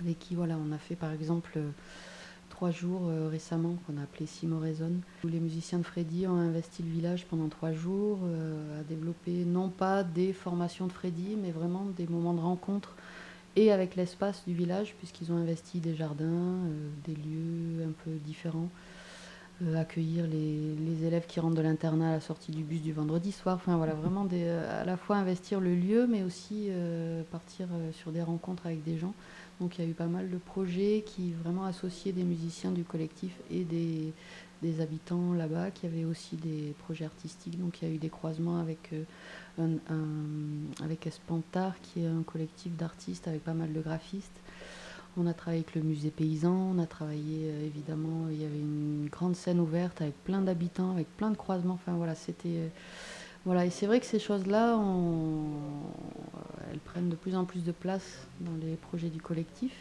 avec 0.01 0.19
qui 0.19 0.35
voilà, 0.35 0.57
on 0.57 0.73
a 0.73 0.79
fait 0.79 0.95
par 0.95 1.13
exemple 1.13 1.53
euh, 1.57 1.71
trois 2.51 2.71
jours 2.71 3.03
euh, 3.09 3.29
récemment 3.29 3.77
qu'on 3.87 3.97
a 3.99 4.03
appelé 4.03 4.27
Simoraison, 4.27 4.93
où 5.25 5.29
les 5.29 5.41
musiciens 5.41 5.79
de 5.79 5.85
Freddy 5.85 6.27
ont 6.27 6.37
investi 6.37 6.83
le 6.83 6.91
village 6.91 7.27
pendant 7.27 7.49
trois 7.49 7.73
jours 7.73 8.21
euh, 8.25 8.81
à 8.81 8.83
développer 8.85 9.45
non 9.45 9.69
pas 9.69 10.03
des 10.03 10.33
formations 10.33 10.87
de 10.87 10.93
Freddy, 10.93 11.37
mais 11.41 11.51
vraiment 11.51 11.87
des 11.97 12.07
moments 12.07 12.35
de 12.35 12.41
rencontre 12.41 12.95
et 13.57 13.71
avec 13.71 13.97
l'espace 13.97 14.43
du 14.47 14.55
village, 14.55 14.95
puisqu'ils 14.99 15.33
ont 15.33 15.37
investi 15.37 15.81
des 15.81 15.95
jardins, 15.95 16.25
euh, 16.25 16.89
des 17.05 17.15
lieux 17.15 17.85
un 17.87 17.93
peu 18.05 18.13
différents, 18.25 18.69
accueillir 19.77 20.27
les, 20.27 21.07
élèves 21.07 21.27
qui 21.27 21.39
rentrent 21.39 21.55
de 21.55 21.63
l'internat 21.63 22.09
à 22.09 22.13
la 22.15 22.21
sortie 22.21 22.51
du 22.51 22.65
bus 22.65 22.83
du 22.83 22.93
vendredi 22.93 23.31
soir, 23.31 23.55
enfin 23.55 23.77
voilà, 23.77 23.95
vraiment 23.95 24.27
à 24.27 24.85
la 24.85 24.97
fois 24.97 25.17
investir 25.17 25.61
le 25.61 25.77
lieu, 25.77 26.09
mais 26.09 26.25
aussi 26.25 26.71
partir 27.31 27.69
sur 27.93 28.11
des 28.11 28.21
rencontres 28.21 28.67
avec 28.67 28.83
des 28.83 28.99
gens. 28.99 29.15
Donc 29.61 29.79
il 29.79 29.85
y 29.85 29.87
a 29.87 29.91
eu 29.91 29.95
pas 29.95 30.07
mal 30.07 30.31
de 30.31 30.37
projets 30.37 31.05
qui 31.07 31.33
vraiment 31.33 31.65
associaient 31.65 32.13
des 32.13 32.25
musiciens 32.25 32.73
du 32.73 32.83
collectif 32.85 33.33
et 33.51 33.65
des, 33.65 34.13
des 34.63 34.81
habitants 34.81 35.33
là-bas, 35.33 35.71
qui 35.71 35.87
avaient 35.87 36.05
aussi 36.05 36.37
des 36.37 36.75
projets 36.85 37.05
artistiques. 37.05 37.59
Donc 37.59 37.81
il 37.81 37.89
y 37.89 37.91
a 37.93 37.95
eu 37.95 37.99
des 37.99 38.09
croisements 38.09 38.59
avec, 38.59 38.93
euh, 38.93 39.77
avec 40.83 41.07
Espantar, 41.07 41.75
qui 41.83 42.03
est 42.03 42.07
un 42.07 42.23
collectif 42.23 42.77
d'artistes 42.77 43.29
avec 43.29 43.45
pas 43.45 43.55
mal 43.55 43.73
de 43.73 43.81
graphistes. 43.81 44.41
On 45.17 45.29
a 45.29 45.35
travaillé 45.35 45.61
avec 45.63 45.77
le 45.77 45.83
musée 45.83 46.11
paysan, 46.11 46.73
on 46.75 46.79
a 46.81 46.87
travaillé 46.87 47.45
euh, 47.45 47.67
évidemment, 47.67 48.27
il 48.31 48.43
y 48.43 48.45
avait 48.45 48.59
une 48.59 49.09
grande 49.09 49.37
scène 49.37 49.61
ouverte 49.61 50.01
avec 50.03 50.15
plein 50.25 50.43
d'habitants, 50.43 50.91
avec 50.91 51.07
plein 51.17 51.31
de 51.31 51.37
croisements. 51.37 51.75
Enfin 51.75 51.93
voilà, 51.93 52.17
c'était. 52.17 52.49
euh, 52.49 52.69
voilà, 53.45 53.67
et 53.67 53.71
c'est 53.71 53.87
vrai 53.87 54.01
que 54.01 54.07
ces 54.07 54.19
choses-là, 54.19 54.79
elles 56.71 56.79
prennent 56.79 57.11
de 57.11 57.17
plus 57.17 57.37
en 57.37 57.45
plus 57.45 57.63
de 57.65 57.73
place 57.73 58.27
dans 58.41 58.57
les 58.61 58.77
projets 58.77 59.11
du 59.11 59.21
collectif, 59.21 59.73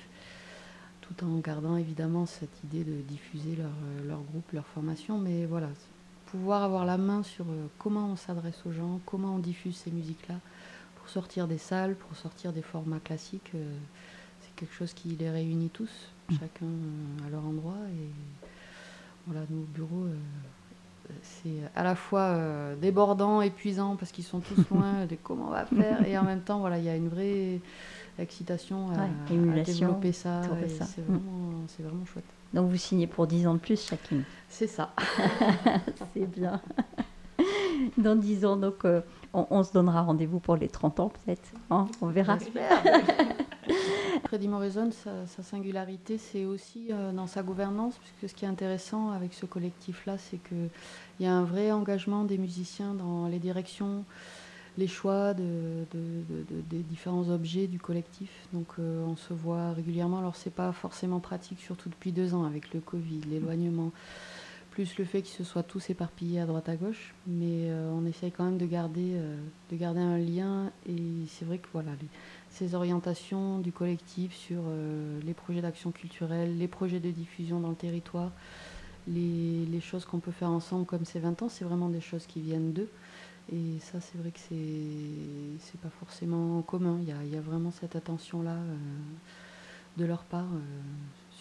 tout 1.01 1.23
en 1.23 1.37
gardant 1.39 1.77
évidemment 1.77 2.25
cette 2.25 2.63
idée 2.63 2.83
de 2.83 3.01
diffuser 3.01 3.55
leur, 3.55 4.17
euh, 4.17 4.21
groupe, 4.31 4.51
leur 4.51 4.65
formation. 4.67 5.17
Mais 5.17 5.45
voilà, 5.45 5.69
pouvoir 6.33 6.63
avoir 6.63 6.83
la 6.83 6.97
main 6.97 7.21
sur 7.21 7.45
euh, 7.47 7.67
comment 7.77 8.07
on 8.07 8.15
s'adresse 8.15 8.65
aux 8.65 8.71
gens, 8.71 8.99
comment 9.05 9.35
on 9.35 9.39
diffuse 9.39 9.77
ces 9.77 9.91
musiques-là, 9.91 10.39
pour 10.95 11.07
sortir 11.07 11.47
des 11.47 11.59
salles, 11.59 11.95
pour 11.95 12.17
sortir 12.17 12.51
des 12.51 12.63
formats 12.63 12.99
classiques, 12.99 13.51
euh, 13.53 13.77
c'est 14.41 14.55
quelque 14.55 14.73
chose 14.73 14.93
qui 14.93 15.09
les 15.09 15.29
réunit 15.29 15.69
tous, 15.69 15.91
chacun 16.31 16.65
euh, 16.65 17.27
à 17.27 17.29
leur 17.29 17.45
endroit. 17.45 17.77
Et 17.95 18.09
voilà, 19.27 19.45
nos 19.51 19.61
bureaux. 19.61 20.07
Euh, 21.09 21.13
c'est 21.21 21.49
à 21.75 21.83
la 21.83 21.95
fois 21.95 22.21
euh, 22.21 22.75
débordant, 22.75 23.41
épuisant 23.41 23.95
parce 23.95 24.11
qu'ils 24.11 24.23
sont 24.23 24.39
tous 24.39 24.61
loin 24.71 25.05
de 25.09 25.15
comment 25.21 25.47
on 25.47 25.51
va 25.51 25.65
faire 25.65 26.07
et 26.07 26.17
en 26.17 26.23
même 26.23 26.41
temps 26.41 26.59
voilà 26.59 26.77
il 26.77 26.85
y 26.85 26.89
a 26.89 26.95
une 26.95 27.09
vraie 27.09 27.59
excitation 28.19 28.89
à, 28.91 28.93
Ouais, 28.93 29.09
à 29.29 29.33
émulation 29.33 29.87
développer 29.87 30.11
ça, 30.11 30.41
c'est 30.87 31.01
vraiment, 31.83 32.05
chouette. 32.05 32.23
Donc 32.53 32.69
vous 32.69 32.77
signez 32.77 33.07
pour 33.07 33.25
10 33.25 33.47
ans 33.47 33.53
de 33.55 33.59
plus 33.59 33.83
chacune. 33.87 34.23
C'est 34.47 34.67
ça. 34.67 34.91
C'est 36.13 36.27
bien. 36.29 36.61
Dans 37.97 38.15
10 38.15 38.45
ans, 38.45 38.55
donc 38.55 38.85
euh, 38.85 39.01
on, 39.33 39.47
on 39.49 39.63
se 39.63 39.73
donnera 39.73 40.03
rendez-vous 40.03 40.39
pour 40.39 40.55
les 40.55 40.67
30 40.69 40.99
ans 40.99 41.09
peut-être. 41.09 41.49
hein, 41.71 41.87
on 42.01 42.07
verra. 42.07 42.37
Freddy 44.25 44.47
Morrison, 44.47 44.89
sa, 44.91 45.43
singularité, 45.43 46.17
c'est 46.17 46.45
aussi 46.45 46.87
euh, 46.91 47.11
dans 47.11 47.27
sa 47.27 47.43
gouvernance, 47.43 47.95
puisque 47.99 48.31
ce 48.33 48.35
qui 48.37 48.45
est 48.45 48.47
intéressant 48.47 49.11
avec 49.11 49.33
ce 49.33 49.45
collectif-là, 49.45 50.17
c'est 50.17 50.37
qu'il 50.47 50.69
y 51.19 51.25
a 51.25 51.33
un 51.33 51.43
vrai 51.43 51.71
engagement 51.71 52.23
des 52.23 52.37
musiciens 52.37 52.93
dans 52.93 53.27
les 53.27 53.37
directions, 53.37 54.05
les 54.77 54.87
choix 54.87 55.33
de, 55.35 55.43
de- 55.93 56.23
de- 56.29 56.43
de- 56.55 56.61
des 56.69 56.79
différents 56.79 57.29
objets 57.29 57.67
du 57.67 57.79
collectif. 57.79 58.29
Donc 58.53 58.67
euh, 58.79 59.05
on 59.05 59.15
se 59.17 59.33
voit 59.33 59.73
régulièrement. 59.73 60.19
Alors 60.19 60.35
c'est 60.35 60.53
pas 60.53 60.71
forcément 60.71 61.19
pratique, 61.19 61.59
surtout 61.59 61.89
depuis 61.89 62.11
deux 62.11 62.33
ans 62.33 62.45
avec 62.45 62.73
le 62.73 62.79
Covid, 62.79 63.21
l'éloignement, 63.29 63.91
plus 64.71 64.97
le 64.97 65.05
fait 65.05 65.21
qu'ils 65.21 65.35
se 65.35 65.43
soient 65.43 65.61
tous 65.61 65.91
éparpillés 65.91 66.39
à 66.39 66.45
droite 66.47 66.69
à 66.69 66.75
gauche. 66.75 67.13
Mais 67.27 67.69
euh, 67.69 67.91
on 67.93 68.05
essaye 68.07 68.31
quand 68.31 68.45
même 68.45 68.57
de 68.57 68.65
garder, 68.65 69.15
de 69.69 69.75
garder 69.75 69.99
un 70.01 70.17
lien. 70.17 70.71
Et 70.89 71.27
c'est 71.27 71.45
vrai 71.45 71.59
que 71.59 71.67
voilà, 71.73 71.91
ces 72.53 72.75
orientations 72.75 73.57
du 73.57 73.71
collectif 73.71 74.35
sur 74.35 74.61
euh, 74.67 75.19
les 75.25 75.33
projets 75.33 75.61
d'action 75.61 75.91
culturelle, 75.91 76.57
les 76.57 76.67
projets 76.67 76.99
de 76.99 77.09
diffusion 77.09 77.59
dans 77.59 77.69
le 77.69 77.75
territoire, 77.75 78.31
les, 79.07 79.81
choses 79.81 80.05
qu'on 80.05 80.19
peut 80.19 80.31
faire 80.31 80.49
ensemble 80.49 80.85
comme 80.85 81.03
ces 81.03 81.19
20 81.19 81.41
ans, 81.41 81.49
c'est 81.49 81.65
vraiment 81.65 81.89
des 81.89 81.99
choses 81.99 82.25
qui 82.27 82.41
viennent 82.41 82.71
d'eux. 82.71 82.89
Et 83.51 83.79
ça, 83.79 83.99
c'est 83.99 84.17
vrai 84.17 84.31
que 84.31 84.39
c'est 84.39 85.81
pas 85.81 85.89
forcément 85.99 86.61
commun. 86.61 86.99
Il 87.01 87.09
y 87.09 87.11
a, 87.11 87.23
y 87.25 87.35
a 87.35 87.41
vraiment 87.41 87.71
cette 87.71 87.95
attention-là 87.95 88.53
euh, 88.53 88.77
de 89.97 90.05
leur 90.05 90.23
part 90.23 90.45
euh, 90.53 90.59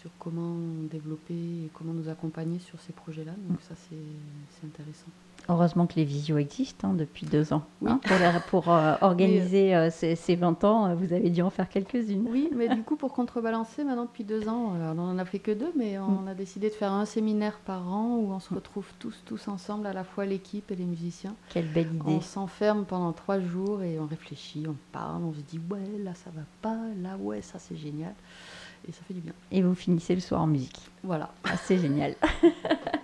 sur 0.02 0.10
comment 0.18 0.56
développer 0.90 1.32
et 1.34 1.70
comment 1.72 1.92
nous 1.92 2.08
accompagner 2.08 2.58
sur 2.58 2.80
ces 2.80 2.92
projets-là. 2.92 3.32
Donc 3.48 3.60
ça, 3.60 3.74
c'est 3.88 4.66
intéressant. 4.66 5.06
Heureusement 5.48 5.86
que 5.86 5.94
les 5.94 6.04
visios 6.04 6.38
existent 6.38 6.90
hein, 6.90 6.94
depuis 6.94 7.26
deux 7.26 7.52
ans. 7.52 7.62
Hein, 7.86 8.00
pour, 8.48 8.68
euh, 8.68 8.94
organiser 9.00 9.74
euh, 9.74 9.90
ces, 9.90 10.36
20 10.36 10.64
ans, 10.64 10.86
euh, 10.86 10.94
vous 10.94 11.12
avez 11.12 11.30
dû 11.30 11.42
en 11.42 11.50
faire 11.50 11.68
quelques-unes. 11.68 12.26
Oui, 12.28 12.48
mais 12.54 12.68
du 12.68 12.82
coup, 12.82 12.96
pour 12.96 13.12
contrebalancer, 13.12 13.84
maintenant 13.84 14.04
depuis 14.04 14.24
deux 14.24 14.48
ans, 14.48 14.74
on 14.76 14.94
n'en 14.94 15.18
a 15.18 15.24
fait 15.24 15.40
que 15.40 15.52
deux, 15.52 15.72
mais 15.76 15.98
on 15.98 16.22
mm. 16.22 16.28
a 16.28 16.34
décidé 16.34 16.68
de 16.68 16.74
faire 16.74 16.92
un 16.92 17.04
séminaire 17.04 17.58
par 17.64 17.92
an 17.92 18.16
où 18.18 18.32
on 18.32 18.40
se 18.40 18.52
retrouve 18.52 18.86
tous, 18.98 19.22
tous 19.24 19.48
ensemble, 19.48 19.86
à 19.86 19.92
la 19.92 20.04
fois 20.04 20.26
l'équipe 20.26 20.70
et 20.70 20.76
les 20.76 20.84
musiciens. 20.84 21.34
Quelle 21.48 21.68
belle 21.68 21.94
idée. 21.94 22.02
On 22.06 22.20
s'enferme 22.20 22.84
pendant 22.84 23.12
trois 23.12 23.40
jours 23.40 23.82
et 23.82 23.98
on 24.00 24.06
réfléchit, 24.06 24.64
on 24.68 24.76
parle, 24.92 25.22
on 25.24 25.32
se 25.32 25.40
dit 25.40 25.60
ouais, 25.70 26.02
là 26.04 26.14
ça 26.14 26.30
va 26.30 26.42
pas, 26.60 26.78
là 27.02 27.16
ouais, 27.20 27.42
ça 27.42 27.58
c'est 27.58 27.76
génial. 27.76 28.14
Et 28.88 28.92
ça 28.92 29.02
fait 29.06 29.14
du 29.14 29.20
bien. 29.20 29.32
Et 29.50 29.62
vous 29.62 29.74
finissez 29.74 30.14
le 30.14 30.20
soir 30.20 30.42
en 30.42 30.46
musique. 30.46 30.80
Voilà. 31.02 31.32
Ah, 31.44 31.56
c'est 31.56 31.78
génial. 31.78 32.14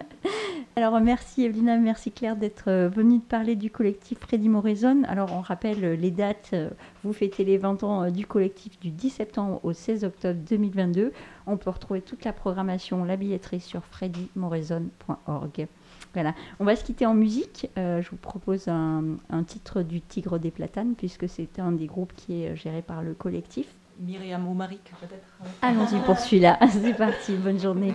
Alors 0.78 1.00
merci 1.00 1.44
Evelina, 1.44 1.76
merci 1.76 2.12
Claire 2.12 2.36
d'être 2.36 2.68
euh, 2.68 2.88
venue 2.88 3.18
de 3.18 3.24
parler 3.24 3.56
du 3.56 3.68
collectif 3.68 4.18
Freddy 4.20 4.48
Moraison. 4.48 5.02
Alors 5.08 5.32
on 5.32 5.40
rappelle 5.40 5.84
euh, 5.84 5.96
les 5.96 6.12
dates, 6.12 6.50
euh, 6.52 6.70
vous 7.02 7.12
fêtez 7.12 7.42
les 7.44 7.58
20 7.58 7.82
ans 7.82 8.10
du 8.12 8.26
collectif 8.26 8.78
du 8.78 8.90
10 8.90 9.10
septembre 9.10 9.58
au 9.64 9.72
16 9.72 10.04
octobre 10.04 10.38
2022. 10.48 11.12
On 11.48 11.56
peut 11.56 11.70
retrouver 11.70 12.00
toute 12.00 12.24
la 12.24 12.32
programmation, 12.32 13.02
la 13.02 13.16
billetterie 13.16 13.58
sur 13.58 13.82
freddymoraison.org. 13.86 15.66
Voilà, 16.14 16.34
on 16.60 16.64
va 16.64 16.76
se 16.76 16.84
quitter 16.84 17.06
en 17.06 17.14
musique. 17.14 17.68
je 17.76 18.08
vous 18.08 18.16
propose 18.16 18.68
un, 18.68 19.02
un, 19.30 19.42
titre 19.42 19.82
du 19.82 20.00
Tigre 20.00 20.38
des 20.38 20.52
Platanes 20.52 20.94
puisque 20.96 21.28
c'est 21.28 21.58
un 21.58 21.72
des 21.72 21.86
groupes 21.86 22.12
qui 22.14 22.44
est 22.44 22.54
géré 22.54 22.82
par 22.82 23.02
le 23.02 23.14
collectif. 23.14 23.74
Myriam 23.98 24.46
ou 24.48 24.54
Marik 24.54 24.92
peut-être 25.00 25.26
Allons-y 25.62 26.00
pour 26.04 26.18
celui-là. 26.18 26.58
C'est 26.70 26.94
parti, 26.94 27.34
bonne 27.34 27.60
journée. 27.60 27.94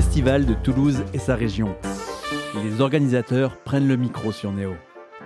Festival 0.00 0.46
de 0.46 0.54
Toulouse 0.54 1.04
et 1.12 1.18
sa 1.18 1.34
région. 1.34 1.76
les 2.64 2.80
organisateurs 2.80 3.58
prennent 3.58 3.86
le 3.86 3.96
micro 3.96 4.32
sur 4.32 4.50
Néo. 4.50 4.72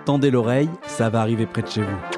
Tendez 0.03 0.31
l'oreille, 0.31 0.69
ça 0.85 1.09
va 1.09 1.21
arriver 1.21 1.45
près 1.45 1.61
de 1.61 1.67
chez 1.69 1.81
vous. 1.81 2.14